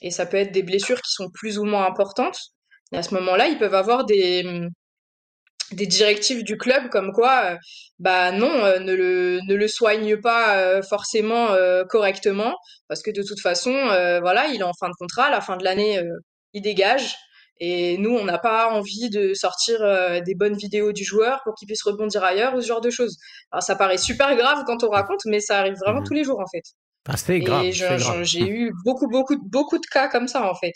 [0.00, 2.38] Et ça peut être des blessures qui sont plus ou moins importantes.
[2.92, 4.42] Et à ce moment-là, ils peuvent avoir des,
[5.72, 7.56] des directives du club comme quoi, euh,
[7.98, 11.48] bah non, euh, ne, le, ne le soigne pas euh, forcément
[11.90, 12.54] correctement,
[12.88, 13.72] parce que de toute façon,
[14.22, 16.00] voilà, il est en fin de contrat, à la fin de l'année,
[16.54, 17.16] il dégage.
[17.60, 19.80] Et nous, on n'a pas envie de sortir
[20.24, 23.18] des bonnes vidéos du joueur pour qu'il puisse rebondir ailleurs ou ce genre de choses.
[23.50, 26.24] Alors ça paraît super grave quand on raconte, mais ça arrive vraiment mmh tous les
[26.24, 26.62] jours en fait.
[27.08, 28.22] Ah, c'est grave.
[28.22, 30.74] J'ai eu beaucoup, beaucoup, beaucoup de cas comme ça en fait.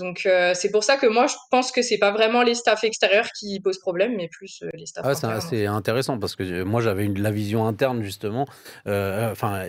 [0.00, 2.84] Donc euh, c'est pour ça que moi je pense que c'est pas vraiment les staffs
[2.84, 5.04] extérieurs qui posent problème, mais plus euh, les staffs.
[5.06, 8.46] Ah, c'est assez intéressant parce que euh, moi j'avais la vision interne justement,
[8.86, 9.62] enfin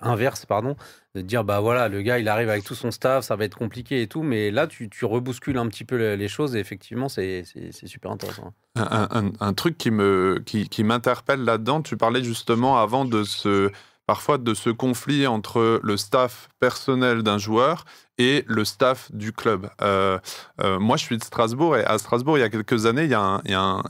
[0.00, 0.76] inverse pardon,
[1.14, 3.56] de dire bah voilà le gars il arrive avec tout son staff, ça va être
[3.56, 7.08] compliqué et tout, mais là tu, tu rebouscules un petit peu les choses et effectivement
[7.08, 7.44] c'est
[7.84, 8.52] super intéressant.
[8.76, 13.70] Un, un, truc qui me qui, qui m'interpelle là-dedans, tu parlais justement avant de ce
[14.06, 17.84] parfois de ce conflit entre le staff personnel d'un joueur
[18.18, 19.68] et le staff du club.
[19.82, 20.18] Euh,
[20.62, 23.10] euh, moi, je suis de Strasbourg et à Strasbourg, il y a quelques années, il
[23.10, 23.42] y a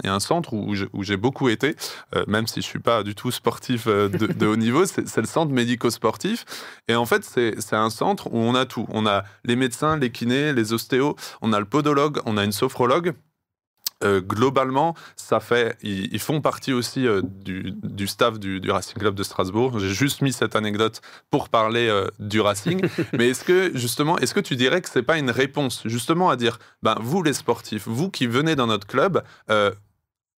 [0.05, 1.77] un, centre où, j'ai beaucoup été,
[2.15, 5.27] euh, même si je suis pas du tout sportif de, de haut niveau, c'est le
[5.27, 6.45] centre médico-sportif.
[6.89, 8.87] Et en fait, c'est un centre où on a tout.
[8.91, 12.53] On a les médecins, les kinés, les ostéos, on a le podologue, on a une
[12.53, 13.15] sophrologue.
[14.03, 19.23] Euh, globalement, ça fait, ils, font partie aussi euh, du, staff du, Racing Club de
[19.23, 19.79] Strasbourg.
[19.79, 22.83] J'ai juste mis cette anecdote pour parler euh, du Racing.
[23.13, 26.37] Mais est-ce que justement, est-ce que tu dirais que c'est pas une réponse justement à
[26.37, 29.23] dire, ben vous les sportifs, vous qui venez dans notre club,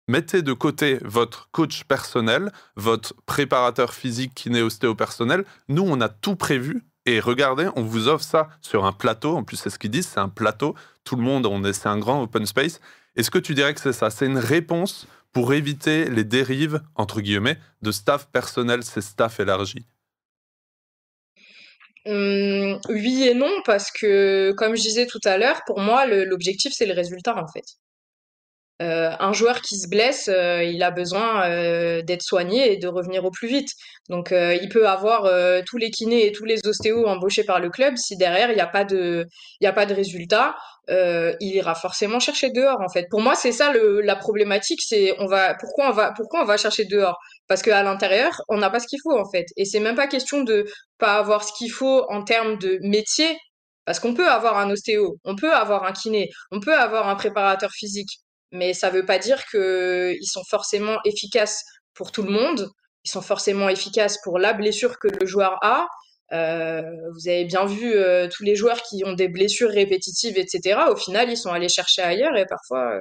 [0.09, 5.45] mettez de côté votre coach personnel, votre préparateur physique kiné ostéo personnel.
[5.69, 6.83] Nous, on a tout prévu.
[7.07, 9.37] Et regardez, on vous offre ça sur un plateau.
[9.37, 10.75] En plus, c'est ce qu'ils disent, c'est un plateau.
[11.05, 12.81] Tout le monde, on est, c'est un grand open space.
[13.17, 14.11] Est-ce que tu dirais que c'est ça?
[14.11, 19.87] C'est une réponse pour éviter les dérives, entre guillemets, de staff personnel, c'est staff élargi?
[22.07, 26.73] Hum, oui et non, parce que, comme je disais tout à l'heure, pour moi, l'objectif,
[26.75, 27.65] c'est le résultat, en fait.
[28.83, 32.89] Euh, un joueur qui se blesse, euh, il a besoin euh, d'être soigné et de
[32.89, 33.69] revenir au plus vite.
[34.11, 35.31] Donc, il peut avoir
[35.65, 37.97] tous les kinés et tous les ostéos embauchés par le club.
[37.97, 39.27] Si derrière, il n'y a pas de,
[39.65, 40.57] a pas de résultat,
[40.89, 42.81] il ira forcément chercher dehors.
[42.83, 44.81] En fait, pour moi, c'est ça la problématique.
[44.83, 47.19] C'est on va, pourquoi on va, pourquoi on va chercher dehors?
[47.49, 49.47] Parce qu'à l'intérieur, on n'a pas ce qu'il faut en fait.
[49.57, 50.67] Et c'est même pas question de
[50.99, 53.39] pas avoir ce qu'il faut en termes de métier.
[53.87, 57.17] Parce qu'on peut avoir un ostéo, on peut avoir un kiné, on peut avoir un
[57.17, 58.19] préparateur physique
[58.53, 62.71] mais ça ne veut pas dire qu'ils sont forcément efficaces pour tout le monde.
[63.05, 65.87] Ils sont forcément efficaces pour la blessure que le joueur a.
[66.33, 70.81] Euh, vous avez bien vu euh, tous les joueurs qui ont des blessures répétitives, etc.
[70.91, 73.01] Au final, ils sont allés chercher ailleurs et parfois euh,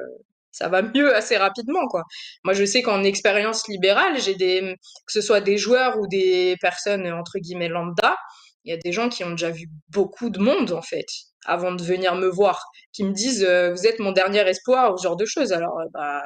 [0.52, 2.04] ça va mieux assez rapidement, quoi.
[2.44, 4.76] Moi, je sais qu'en expérience libérale, j'ai des,
[5.06, 8.18] que ce soit des joueurs ou des personnes entre guillemets lambda,
[8.66, 11.08] il y a des gens qui ont déjà vu beaucoup de monde en fait
[11.46, 14.98] avant de venir me voir, qui me disent euh, vous êtes mon dernier espoir ou
[14.98, 15.52] ce genre de choses.
[15.52, 16.22] Alors euh, bah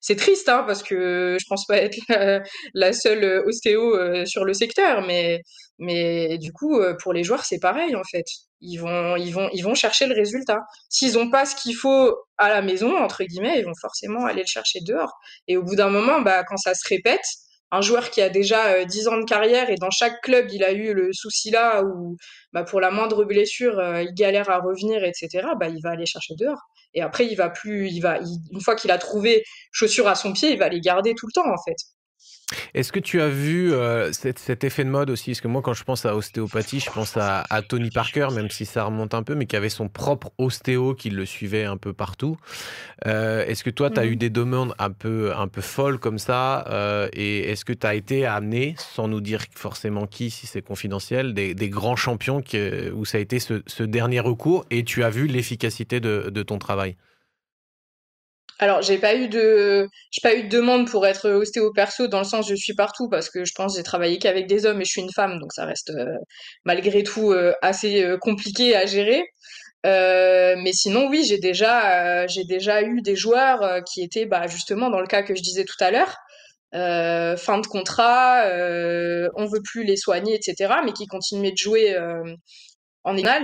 [0.00, 1.96] c'est triste hein, parce que je pense pas être
[2.74, 5.40] la, seule euh, ostéo sur le secteur, mais
[5.78, 8.26] mais du coup pour les joueurs c'est pareil en fait.
[8.60, 10.60] Ils vont ils vont ils vont chercher le résultat.
[10.88, 14.42] S'ils ont pas ce qu'il faut à la maison entre guillemets, ils vont forcément aller
[14.42, 15.12] le chercher dehors.
[15.48, 17.24] Et au bout d'un moment, bah quand ça se répète,
[17.72, 20.72] un joueur qui a déjà 10 ans de carrière et dans chaque club il a
[20.72, 22.16] eu le souci là où
[22.52, 26.06] bah, pour la moindre blessure, euh, il galère à revenir, etc., bah, il va aller
[26.06, 26.60] chercher dehors.
[26.94, 28.18] Et après, il va plus, il va,
[28.52, 31.32] une fois qu'il a trouvé chaussures à son pied, il va les garder tout le
[31.32, 31.76] temps, en fait.
[32.74, 35.30] Est-ce que tu as vu euh, cet, effet de mode aussi?
[35.30, 38.66] Parce que moi, quand je pense à ostéopathie, je pense à, Tony Parker, même si
[38.66, 41.92] ça remonte un peu, mais qui avait son propre ostéo qui le suivait un peu
[41.92, 42.36] partout.
[43.06, 44.18] Euh, est-ce que toi, tu as eu mmh.
[44.18, 47.94] des demandes un peu, un peu folles comme ça euh, Et est-ce que tu as
[47.94, 52.42] été amené, sans nous dire forcément qui, si c'est confidentiel, des, grands champions
[52.94, 56.96] où ça a été ce, dernier recours et tu as vu l'efficacité de ton travail?
[58.62, 62.20] Alors, j'ai pas eu de, j'ai pas eu de demande pour être ostéo perso dans
[62.20, 64.84] le sens je suis partout parce que je pense j'ai travaillé qu'avec des hommes et
[64.84, 66.16] je suis une femme, donc ça reste euh,
[66.64, 69.24] malgré tout euh, assez euh, compliqué à gérer.
[69.84, 75.00] mais sinon, oui, j'ai déjà, j'ai déjà eu des joueurs qui étaient, bah, justement, dans
[75.00, 76.16] le cas que je disais tout à l'heure,
[77.36, 78.44] fin de contrat,
[79.34, 81.96] on veut plus les soigner, etc., mais qui continuaient de jouer
[83.02, 83.42] en égal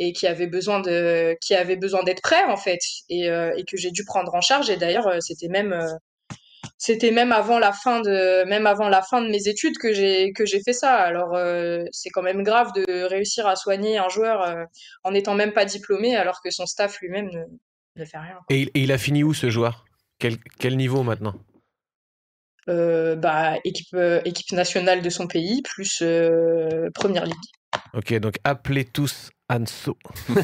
[0.00, 3.76] et qui avait besoin de qui avait besoin d'être prêt en fait et, et que
[3.76, 5.74] j'ai dû prendre en charge et d'ailleurs c'était même
[6.80, 10.32] c'était même avant la fin de même avant la fin de mes études que j'ai
[10.32, 10.94] que j'ai fait ça.
[10.94, 14.64] Alors euh, c'est quand même grave de réussir à soigner un joueur euh,
[15.04, 17.44] en n'étant même pas diplômé alors que son staff lui-même ne,
[17.96, 18.38] ne, fait rien.
[18.48, 19.84] Et, il a fini où ce joueur?
[20.18, 21.34] Quel, quel, niveau maintenant?
[22.68, 26.02] Euh, bah, équipe, équipe nationale de son pays plus
[26.94, 27.36] première ligue.
[27.94, 29.96] Ok, donc appelez tous Anso.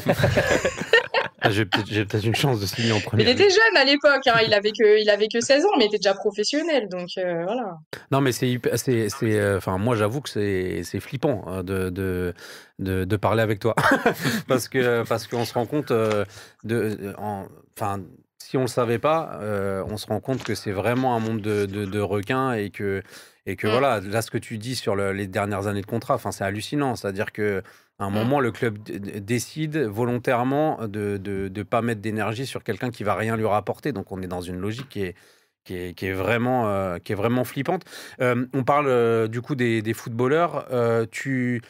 [1.39, 3.23] Ah, j'ai peut-être une chance de signer en premier.
[3.23, 4.39] Il était jeune à l'époque, hein.
[4.43, 7.43] il, avait que, il avait que 16 ans, mais il était déjà professionnel, donc euh,
[7.43, 7.77] voilà.
[8.11, 12.33] Non, mais c'est, c'est, euh, enfin, moi j'avoue que c'est, flippant hein, de, de,
[12.79, 13.75] de, parler avec toi,
[14.47, 16.25] parce que parce qu'on se rend compte euh,
[16.63, 18.01] de, enfin,
[18.39, 19.39] si on le savait pas,
[19.87, 23.03] on se rend compte que c'est vraiment un monde de, de, requins et que
[23.47, 23.71] et que mm.
[23.71, 26.95] voilà, là ce que tu dis sur les dernières années de contrat, enfin, c'est hallucinant,
[26.95, 27.63] c'est-à-dire que
[27.99, 28.13] à un mmh.
[28.13, 33.35] moment, le club décide volontairement de ne pas mettre d'énergie sur quelqu'un qui va rien
[33.35, 33.91] lui rapporter.
[33.91, 35.15] Donc, on est dans une logique qui est,
[35.63, 37.85] qui est, qui est vraiment, euh, qui est vraiment flippante.
[38.21, 40.67] Euh, on parle euh, du coup des, des footballeurs.
[41.09, 41.61] tu,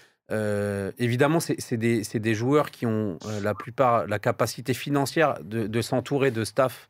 [0.98, 6.32] évidemment, c'est des, des, joueurs qui ont la plupart la capacité financière de, de s'entourer
[6.32, 6.90] de staff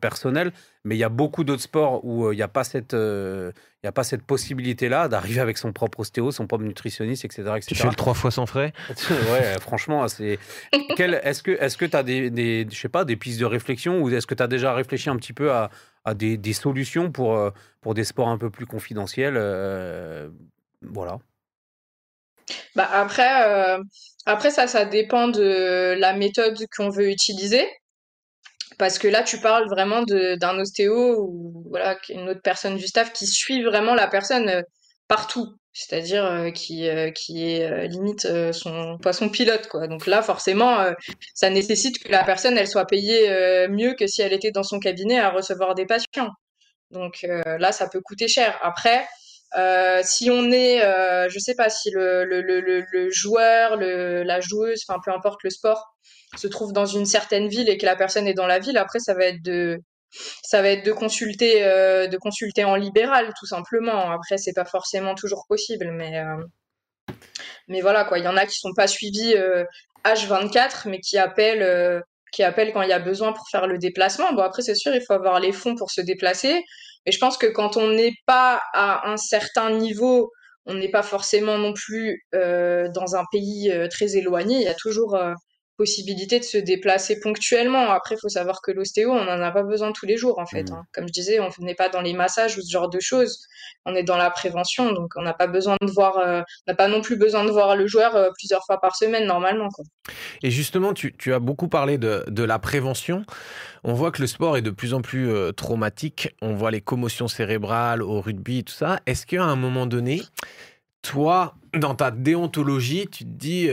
[0.00, 0.52] personnel,
[0.84, 3.52] mais il y a beaucoup d'autres sports où il n'y a pas cette, il
[3.84, 7.42] y a pas cette possibilité-là d'arriver avec son propre ostéo, son propre nutritionniste, etc.
[7.56, 7.66] etc.
[7.68, 8.72] Tu fais le trois fois sans frais?
[9.30, 10.38] Ouais, franchement, c'est.
[10.98, 14.00] Est-ce que est-ce que tu as des, des, je sais pas, des pistes de réflexion
[14.00, 15.70] ou est-ce que tu as déjà réfléchi un petit peu à,
[16.04, 17.38] à des, des, solutions pour,
[17.80, 19.34] pour des sports un peu plus confidentiels
[20.82, 21.18] Voilà.
[22.74, 23.78] Bah après,
[24.26, 27.64] après ça, ça dépend de la méthode qu'on veut utiliser.
[28.78, 33.12] Parce que là, tu parles vraiment d'un ostéo ou voilà, une autre personne du staff
[33.12, 34.62] qui suit vraiment la personne euh,
[35.08, 35.54] partout.
[35.72, 39.68] C'est-à-dire euh, qui, euh, qui est limite son poisson pilote.
[39.68, 39.88] Quoi.
[39.88, 40.84] Donc là, forcément,
[41.34, 44.78] ça nécessite que la personne elle soit payée mieux que si elle était dans son
[44.80, 46.30] cabinet à recevoir des patients.
[46.90, 48.58] Donc là, ça peut coûter cher.
[48.62, 49.06] Après,
[50.02, 50.80] si on est,
[51.28, 55.96] je sais pas, si le, joueur, la joueuse, enfin peu importe le sport,
[56.36, 58.98] se trouve dans une certaine ville et que la personne est dans la ville, après
[58.98, 59.80] ça va être de
[60.42, 64.10] ça va être de consulter euh, de consulter en libéral tout simplement.
[64.10, 67.14] Après c'est pas forcément toujours possible, mais euh,
[67.68, 68.18] mais voilà quoi.
[68.18, 69.34] Il y en a qui sont pas suivis
[70.04, 73.78] H24, euh, mais qui appellent qui appellent quand il y a besoin pour faire le
[73.78, 74.32] déplacement.
[74.32, 76.64] Bon après c'est sûr il faut avoir les fonds pour se déplacer,
[77.06, 80.30] mais je pense que quand on n'est pas à un certain niveau
[80.66, 84.56] on n'est pas forcément non plus dans un pays très éloigné.
[84.56, 85.16] Il y a toujours,
[85.76, 87.90] possibilité de se déplacer ponctuellement.
[87.90, 90.46] Après, il faut savoir que l'ostéo, on n'en a pas besoin tous les jours, en
[90.46, 90.70] fait.
[90.70, 90.74] Mmh.
[90.74, 90.84] Hein.
[90.92, 93.46] Comme je disais, on n'est pas dans les massages ou ce genre de choses.
[93.84, 96.88] On est dans la prévention, donc on n'a pas besoin de voir, euh, n'a pas
[96.88, 99.68] non plus besoin de voir le joueur euh, plusieurs fois par semaine, normalement.
[99.68, 99.84] Quoi.
[100.42, 103.24] Et justement, tu, tu, as beaucoup parlé de, de, la prévention.
[103.84, 106.34] On voit que le sport est de plus en plus euh, traumatique.
[106.40, 109.00] On voit les commotions cérébrales au rugby, tout ça.
[109.06, 110.22] Est-ce qu'à un moment donné,
[111.02, 113.68] toi, dans ta déontologie, tu te dis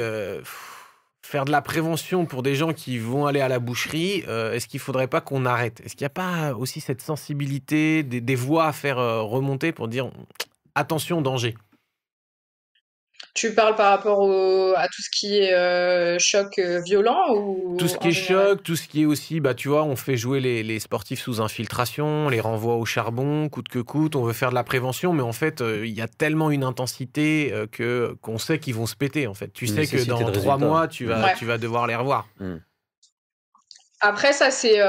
[1.33, 4.67] faire de la prévention pour des gens qui vont aller à la boucherie, euh, est-ce
[4.67, 5.81] qu'il ne faudrait pas qu'on arrête?
[5.83, 9.87] Est-ce qu'il n'y a pas aussi cette sensibilité, des, voix à faire euh, remonter pour
[9.87, 10.11] dire
[10.75, 11.55] attention, danger?
[13.33, 14.21] Tu parles par rapport
[14.77, 18.61] à tout ce qui est euh, choc euh, violent ou Tout ce qui est choc,
[18.61, 22.29] tout ce qui est aussi, bah, tu vois, on fait jouer les, sportifs sous infiltration,
[22.29, 25.33] les renvoie au charbon, coûte que coûte, on veut faire de la prévention, mais en
[25.33, 29.25] fait, euh, il y a tellement une intensité que qu'on sait qu'ils vont se péter,
[29.25, 29.51] en fait.
[29.51, 32.27] Tu sais que dans trois mois, tu vas, tu vas devoir les revoir.
[32.39, 32.57] Hmm.
[33.99, 34.79] Après, ça, c'est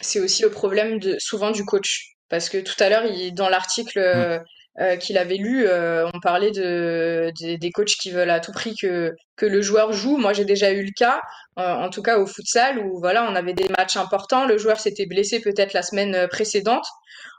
[0.00, 2.12] c'est aussi le problème de, souvent du coach.
[2.30, 4.00] Parce que tout à l'heure, dans l'article...
[4.00, 4.44] Hmm.
[4.80, 8.74] Euh, qu'il avait lu, euh, on parlait de, des coachs qui veulent à tout prix
[8.74, 10.16] que, que le joueur joue.
[10.16, 11.20] Moi, j'ai déjà eu le cas,
[11.60, 14.80] euh, en tout cas au futsal, où voilà, on avait des matchs importants, le joueur
[14.80, 16.84] s'était blessé peut-être la semaine précédente.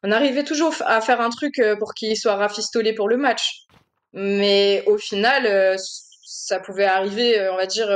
[0.04, 3.64] On arrivait toujours à faire un truc pour qu'il soit rafistolé pour le match.
[4.14, 7.90] Mais au final, ça pouvait arriver, on va dire,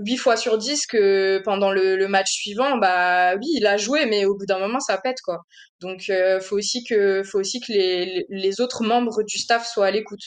[0.00, 4.24] 8 fois sur 10 que pendant le, match suivant, bah oui, il a joué, mais
[4.24, 5.38] au bout d'un moment, ça pète, quoi.
[5.80, 9.86] Donc, euh, faut aussi que, faut aussi que les, les autres membres du staff soient
[9.86, 10.22] à l'écoute.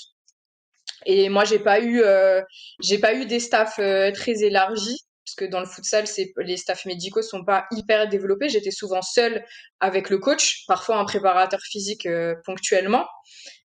[1.05, 2.41] Et moi, j'ai pas eu, euh,
[2.81, 6.57] j'ai pas eu des staffs euh, très élargis, parce que dans le futsal, c'est, les
[6.57, 8.49] staffs médicaux sont pas hyper développés.
[8.49, 9.43] J'étais souvent seule
[9.79, 12.07] avec le coach, parfois un préparateur physique
[12.45, 13.05] ponctuellement.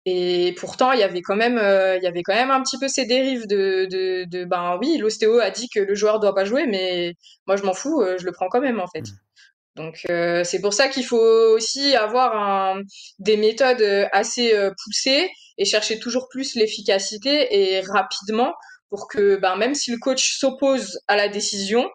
[0.09, 2.79] Et pourtant, il y avait quand même, euh, il y avait quand même un petit
[2.79, 6.35] peu ces dérives de, de, de ben oui, l'ostéo a dit que le joueur doit
[6.35, 7.15] pas jouer, mais
[7.49, 9.01] moi je m'en fous, euh, je le prends quand même en fait.
[9.01, 9.17] Mmh.
[9.75, 12.83] Donc euh, c'est pour ça qu'il faut aussi avoir un,
[13.19, 18.55] des méthodes assez poussées et chercher toujours plus l'efficacité et rapidement
[18.91, 21.91] pour que ben, même si le coach s'oppose à la décision,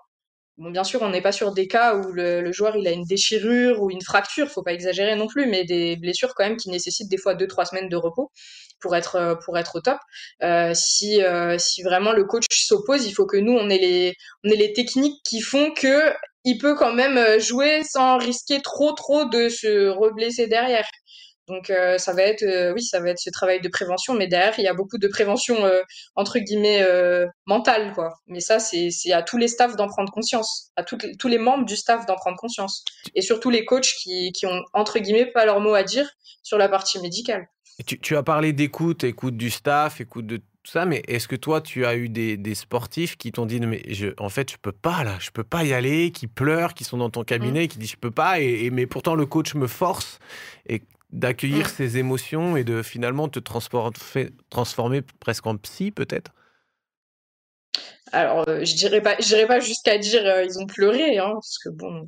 [0.61, 3.03] Bon, bien sûr, on n'est pas sur des cas où le, joueur il a une
[3.03, 6.69] déchirure ou une fracture, faut pas exagérer non plus, mais des blessures quand même qui
[6.69, 8.31] nécessitent des fois deux trois semaines de repos
[8.79, 9.97] pour être euh, pour être au top.
[10.43, 14.15] Euh, si euh, si vraiment le coach s'oppose, il faut que nous on ait les
[14.43, 16.13] on ait les techniques qui font que
[16.45, 20.87] il peut quand même jouer sans risquer trop trop de se reblesser derrière.
[21.51, 24.27] Donc euh, ça va être, euh, oui, ça va être ce travail de prévention, mais
[24.27, 25.81] derrière il y a beaucoup de prévention euh,
[26.15, 26.81] entre guillemets
[27.45, 28.13] mentale, quoi.
[28.27, 31.75] Mais ça c'est à tous les staffs d'en prendre conscience, à tous les membres du
[31.75, 32.85] staff d'en prendre conscience,
[33.15, 36.09] et surtout les coachs qui, qui ont entre guillemets pas leur mot à dire
[36.41, 37.47] sur la partie médicale.
[37.85, 41.35] tu, tu as parlé d'écoute, écoute du staff, écoute de tout ça, mais est-ce que
[41.35, 44.57] toi, tu as eu des, des sportifs qui t'ont dit, mais je, en fait, je
[44.61, 47.65] peux pas là, je peux pas y aller, qui pleurent, qui sont dans ton cabinet,
[47.65, 47.67] mmh.
[47.67, 50.19] qui disent, je peux pas, et, mais pourtant le coach me force.
[50.69, 51.69] Et d'accueillir mmh.
[51.69, 56.31] ces émotions et de finalement te transformer presque en psy peut-être?
[58.11, 61.57] Alors euh, je dirais pas je pas jusqu'à dire euh, ils ont pleuré hein, parce
[61.63, 62.07] que bon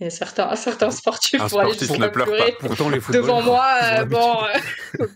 [0.00, 4.04] il y a certains, certains sportifs pour aller jusqu'à pleurer Pourtant, les devant moi euh,
[4.04, 4.36] bon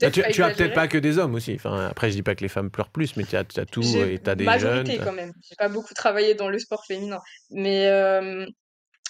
[0.12, 1.55] tu, tu as peut-être pas que des hommes aussi.
[1.55, 3.83] Enfin après je dis pas que les femmes pleurent plus mais tu as, as, tout
[3.83, 5.33] et tu as des majorité jeunes quand même.
[5.49, 7.20] J'ai pas beaucoup travaillé dans le sport féminin.
[7.51, 7.89] Mais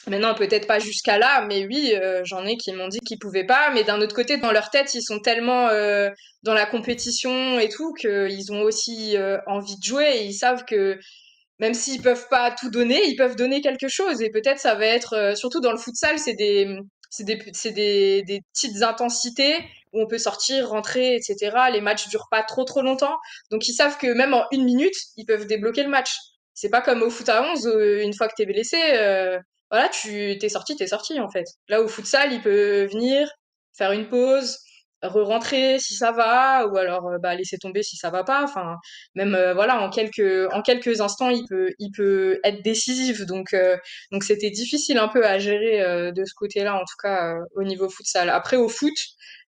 [0.08, 3.46] Maintenant, peut-être pas jusqu'à là, mais oui, euh, j'en ai qui m'ont dit qu'ils pouvaient
[3.46, 3.70] pas.
[3.72, 6.10] Mais d'un autre côté, dans leur tête, ils sont tellement euh,
[6.42, 10.98] dans la compétition et tout qu'ils ont aussi euh, envie de jouer ils savent que
[11.60, 14.20] même s'ils peuvent pas tout donner, ils peuvent donner quelque chose.
[14.22, 16.76] Et peut-être ça va être, surtout dans le futsal, c'est des,
[17.10, 19.54] c'est des, des, des petites intensités
[19.92, 21.56] où on peut sortir, rentrer, etc.
[21.72, 23.16] Les matchs durent pas trop trop longtemps,
[23.52, 26.10] donc ils savent que même en une minute, ils peuvent débloquer le match.
[26.54, 27.70] C'est pas comme au foot à 11,
[28.02, 28.76] une fois que t'es blessé,
[29.72, 31.46] voilà, tu t'es sorti, t'es sorti en fait.
[31.68, 33.28] Là au futsal, il peut venir
[33.76, 34.58] faire une pause,
[35.02, 38.44] re-rentrer si ça va, ou alors euh, bah, laisser tomber si ça va pas.
[38.44, 38.76] Enfin,
[39.14, 43.22] même euh, voilà, en quelques en quelques instants, il peut il peut être décisif.
[43.22, 43.76] Donc euh,
[44.12, 47.88] donc c'était difficile un peu à gérer de ce côté-là, en tout cas au niveau
[47.88, 48.30] futsal.
[48.30, 48.92] Après au foot,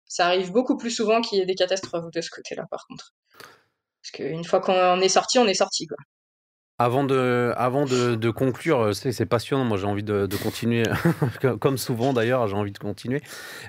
[0.07, 3.13] ça arrive beaucoup plus souvent qu'il y ait des catastrophes de ce côté-là, par contre.
[4.03, 5.97] Parce qu'une fois qu'on est sorti, on est sorti quoi.
[6.83, 10.83] Avant de, avant de, conclure, euh, c'est passionnant, moi j'ai envie de, continuer,
[11.61, 13.23] comme souvent d'ailleurs, j'ai envie de continuer.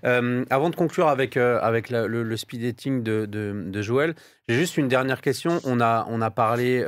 [0.03, 4.15] Euh, avant de conclure avec, euh, avec le, speed dating de, de, Joël,
[4.47, 5.59] j'ai juste une dernière question.
[5.63, 6.83] On a, on a parlé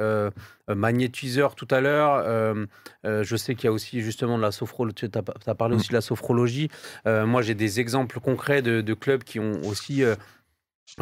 [0.68, 2.26] magnétiseur tout à l'heure.
[3.04, 4.96] je sais qu'il y a aussi justement de la sophrologie.
[4.96, 5.80] Tu as, parlé mm.
[5.80, 6.70] aussi de la sophrologie.
[7.06, 10.04] moi j'ai des exemples concrets de, clubs qui ont aussi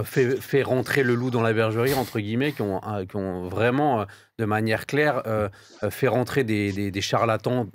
[0.04, 4.06] fait, rentrer le loup dans la bergerie, entre guillemets, qui ont, euh, vraiment, euh,
[4.40, 5.50] de manière claire, euh,
[5.90, 7.68] fait rentrer des, charlatans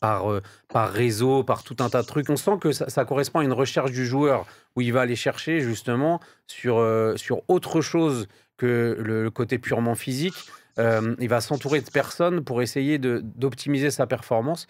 [0.00, 2.30] par, par réseau, par tout un tas de trucs.
[2.30, 4.46] On sent que ça, correspond à une recherche du joueur,
[4.76, 6.82] où il va aller chercher justement sur,
[7.16, 10.36] sur autre chose que le, côté purement physique.
[10.78, 14.66] il va s'entourer de personnes pour essayer d'optimiser sa performance.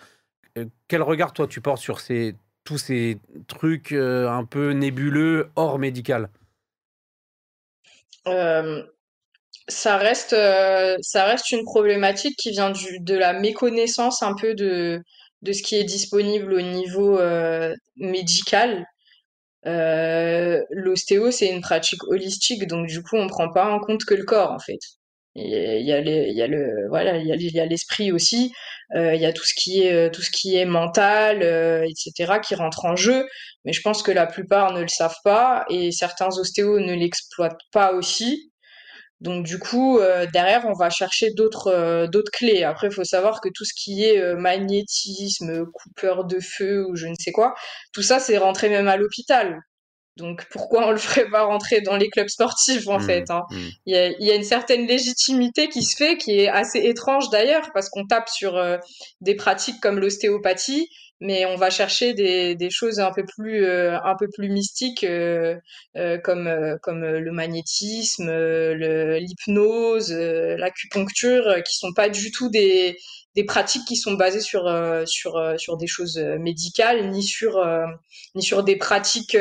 [0.88, 6.30] quel regard, toi, tu portes sur ces, tous ces trucs un peu nébuleux, hors médical?
[9.68, 10.34] Ça reste,
[11.02, 15.00] ça reste une problématique qui vient du, de la méconnaissance un peu de,
[15.42, 17.18] de ce qui est disponible au niveau
[17.96, 18.84] médical.
[19.64, 24.24] l'ostéo, c'est une pratique holistique, donc du coup, on prend pas en compte que le
[24.24, 24.78] corps, en fait.
[25.36, 28.52] Il y a, il y a le, voilà, il y a, l'esprit aussi.
[28.94, 31.42] il y a tout ce qui est, tout ce qui est mental,
[31.88, 33.26] etc., qui rentre en jeu.
[33.64, 37.60] Mais je pense que la plupart ne le savent pas et certains ostéos ne l'exploitent
[37.72, 38.52] pas aussi.
[39.20, 40.00] Donc du coup,
[40.32, 42.64] derrière, on va chercher d'autres d'autres clés.
[42.64, 47.06] Après, il faut savoir que tout ce qui est magnétisme, coupeur de feu ou je
[47.06, 47.54] ne sais quoi,
[47.92, 49.60] tout ça, c'est rentré même à l'hôpital.
[50.20, 53.42] Donc pourquoi on le ferait pas rentrer dans les clubs sportifs en mmh, fait hein.
[53.50, 53.56] mmh.
[53.86, 57.88] il, y a, une certaine légitimité qui se fait, qui est assez étrange d'ailleurs, parce
[57.88, 58.76] qu'on tape sur euh,
[59.20, 60.88] des pratiques comme l'ostéopathie,
[61.20, 65.04] mais on va chercher des, des choses un peu plus euh, un peu plus mystiques
[65.04, 65.56] euh,
[66.24, 72.96] comme comme le magnétisme, l'hypnose, l'acupuncture, qui sont pas du tout des
[73.36, 74.64] des pratiques qui sont basées sur
[75.06, 77.64] sur sur des choses médicales ni sur
[78.34, 79.36] ni sur des pratiques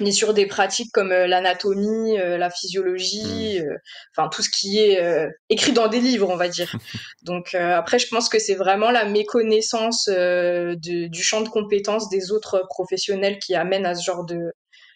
[0.00, 3.66] on est sur des pratiques comme euh, l'anatomie, euh, la physiologie, mmh.
[3.66, 3.76] euh,
[4.16, 5.00] enfin tout ce qui est
[5.48, 6.74] écrit dans des livres, on va dire.
[7.22, 12.64] Donc après, je pense que c'est vraiment la méconnaissance du champ de compétences des autres
[12.68, 14.52] professionnels qui amènent à ce genre de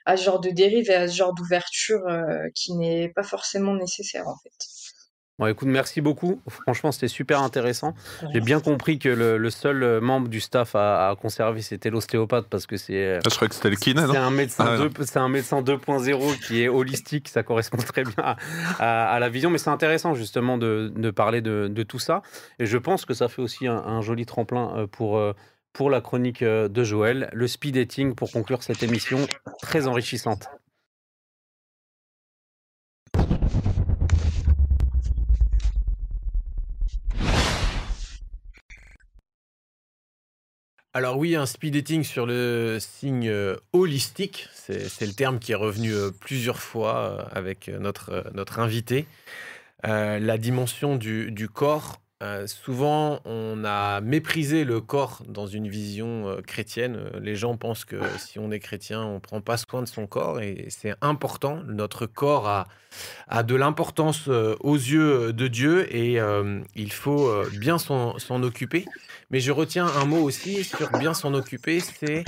[0.07, 2.03] à ce genre de dérive et à ce genre d'ouverture
[2.55, 4.78] qui n'est pas forcément nécessaire en fait.
[5.39, 6.41] Bon, écoute, merci beaucoup.
[6.49, 7.95] Franchement, c'était super intéressant.
[8.33, 12.67] J'ai bien compris que le, seul euh, membre du staff à, conserver, c'était l'ostéopathe parce
[12.67, 13.05] que c'est.
[13.05, 15.63] Euh, ah, je crois que c'était le kiné, C'est un médecin, ah, c'est un médecin
[15.63, 17.29] 2.0 qui est holistique.
[17.29, 18.37] Ça correspond très bien
[18.81, 22.23] à, la vision, mais c'est intéressant justement de, parler de, tout ça.
[22.59, 25.21] Et je pense que ça fait aussi un, joli tremplin euh, pour.
[25.75, 29.19] Pour la chronique de Joël, le speed dating pour conclure cette émission
[29.63, 30.49] très enrichissante.
[40.99, 45.55] Alors oui, un speed dating sur le signe euh, holistique, c'est le terme qui est
[45.55, 49.07] revenu euh, plusieurs fois euh, avec notre, notre invité.
[49.85, 52.01] la dimension du, corps
[52.47, 56.99] souvent, on a méprisé le corps dans une vision chrétienne.
[57.23, 60.09] Les gens pensent que si on est chrétien, on ne prend pas soin de son
[60.09, 61.63] corps et c'est important.
[61.69, 62.67] Notre corps a,
[63.29, 66.19] a de l'importance aux yeux de Dieu et
[66.75, 68.85] il faut bien s'en occuper.
[69.31, 72.25] Mais je retiens un mot aussi sur bien s'en occuper, c'est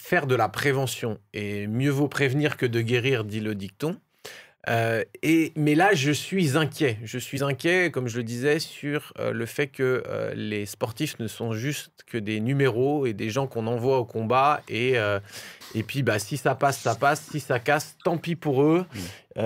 [0.00, 1.18] faire de la prévention.
[1.32, 3.98] Et mieux vaut prévenir que de guérir, dit le dicton.
[4.68, 6.98] Euh, et, mais là, je suis inquiet.
[7.04, 11.18] Je suis inquiet, comme je le disais, sur euh, le fait que euh, les sportifs
[11.18, 14.62] ne sont juste que des numéros et des gens qu'on envoie au combat.
[14.68, 14.94] Et,
[15.74, 17.28] et puis, bah, si ça passe, ça passe.
[17.30, 18.86] Si ça casse, tant pis pour eux.
[18.94, 19.40] Mmh.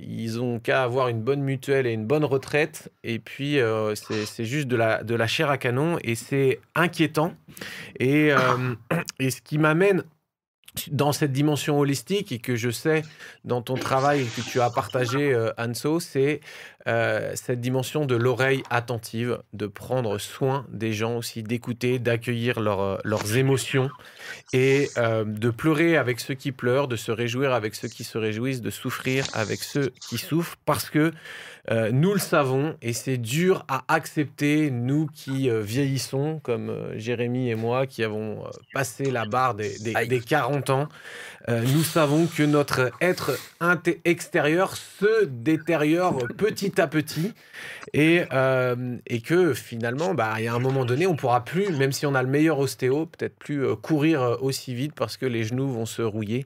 [0.00, 2.90] ils ont qu'à avoir une bonne mutuelle et une bonne retraite.
[3.04, 3.58] Et puis,
[3.94, 5.98] c'est juste de la, de la chair à canon.
[6.02, 7.34] Et c'est inquiétant.
[8.00, 8.30] Et,
[9.18, 10.02] et ce qui m'amène
[10.90, 13.02] dans cette dimension holistique et que je sais
[13.44, 16.40] dans ton travail que tu as partagé, euh, Anso, c'est
[16.88, 22.98] euh, cette dimension de l'oreille attentive, de prendre soin des gens aussi, d'écouter, d'accueillir euh,
[23.04, 23.90] leurs émotions
[24.52, 28.60] et de pleurer avec ceux qui pleurent, de se réjouir avec ceux qui se réjouissent,
[28.60, 31.12] de souffrir avec ceux qui souffrent, parce que
[31.70, 36.98] euh, nous le savons et c'est dur à accepter, nous qui euh, vieillissons, comme euh,
[36.98, 40.88] Jérémy et moi, qui avons passé la barre des, des 40 ans.
[41.48, 43.38] Nous savons que notre être
[44.04, 47.32] extérieur se détériore petit à petit
[47.92, 48.22] et,
[49.06, 52.06] et que finalement, bah, il y a un moment donné, on pourra plus, même si
[52.06, 55.86] on a le meilleur ostéo, peut-être plus courir aussi vite parce que les genoux vont
[55.86, 56.44] se rouiller.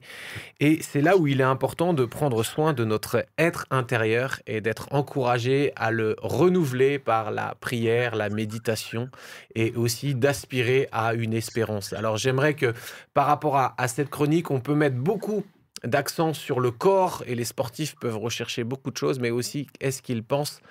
[0.59, 4.61] Et c'est là où il est important de prendre soin de notre être intérieur et
[4.61, 9.09] d'être en encourager à le renouveler par la prière, la méditation
[9.55, 11.93] et aussi d'aspirer à une espérance.
[11.93, 12.73] Alors j'aimerais que
[13.13, 15.43] par rapport à, cette chronique, on peut mettre beaucoup
[15.83, 20.01] d'accent sur le corps et les sportifs peuvent rechercher beaucoup de choses, mais aussi est-ce
[20.01, 20.61] qu'ils pensent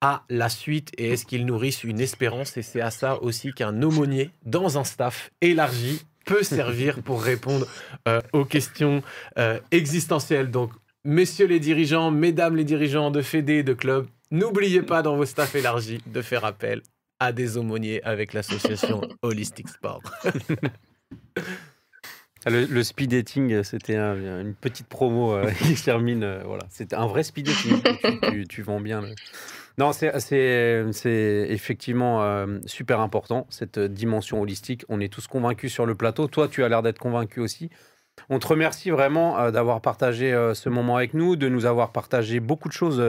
[0.00, 2.56] à la suite et est-ce qu'ils nourrissent une espérance?
[2.56, 7.66] Et c'est à ça aussi qu'un aumônier dans un staff élargi peut servir pour répondre
[8.08, 9.02] euh, aux questions
[9.38, 10.50] euh, existentielles.
[10.50, 10.72] Donc
[11.04, 15.54] messieurs les dirigeants, mesdames les dirigeants de fédé de clubs, n'oubliez pas dans vos staffs
[15.54, 16.82] élargis de faire appel
[17.20, 20.02] à des aumôniers avec l'association Holistic Sport.
[22.48, 26.22] Le, speed dating, c'était une petite promo euh, qui termine.
[26.22, 28.46] Euh, voilà, c'était un vrai speed dating.
[28.48, 29.02] tu, vends bien.
[29.78, 30.12] Non, c'est
[31.50, 34.84] effectivement euh, super important cette dimension holistique.
[34.88, 36.28] On est tous convaincus sur le plateau.
[36.28, 37.68] Toi, tu as l'air d'être convaincu aussi.
[38.28, 41.92] On te remercie vraiment euh, d'avoir partagé euh, ce moment avec nous, de nous avoir
[41.92, 43.02] partagé beaucoup de choses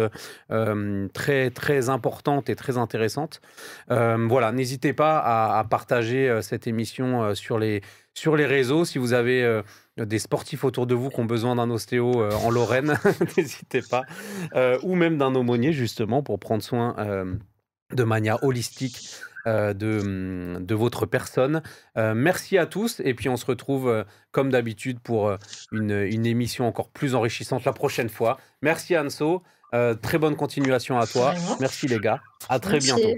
[0.51, 3.41] euh, très très importantes et très intéressantes.
[3.89, 7.82] voilà, n'hésitez pas à, partager cette émission sur les
[8.14, 8.86] sur les réseaux.
[8.86, 9.62] Si vous avez
[9.97, 12.97] des sportifs autour de vous qui ont besoin d'un ostéo en Lorraine,
[13.38, 14.03] n'hésitez pas,
[14.84, 16.95] ou même d'un aumônier justement pour prendre soin
[17.93, 18.97] de manière holistique
[19.46, 21.62] de, de, votre personne.
[21.98, 25.32] Euh, merci à tous et puis on se retrouve euh, comme d'habitude pour
[25.72, 28.38] une, une, émission encore plus enrichissante la prochaine fois.
[28.62, 29.44] Merci Anso,
[30.02, 31.34] très bonne continuation à toi.
[31.60, 32.20] Merci les gars,
[32.50, 33.16] à très bientôt.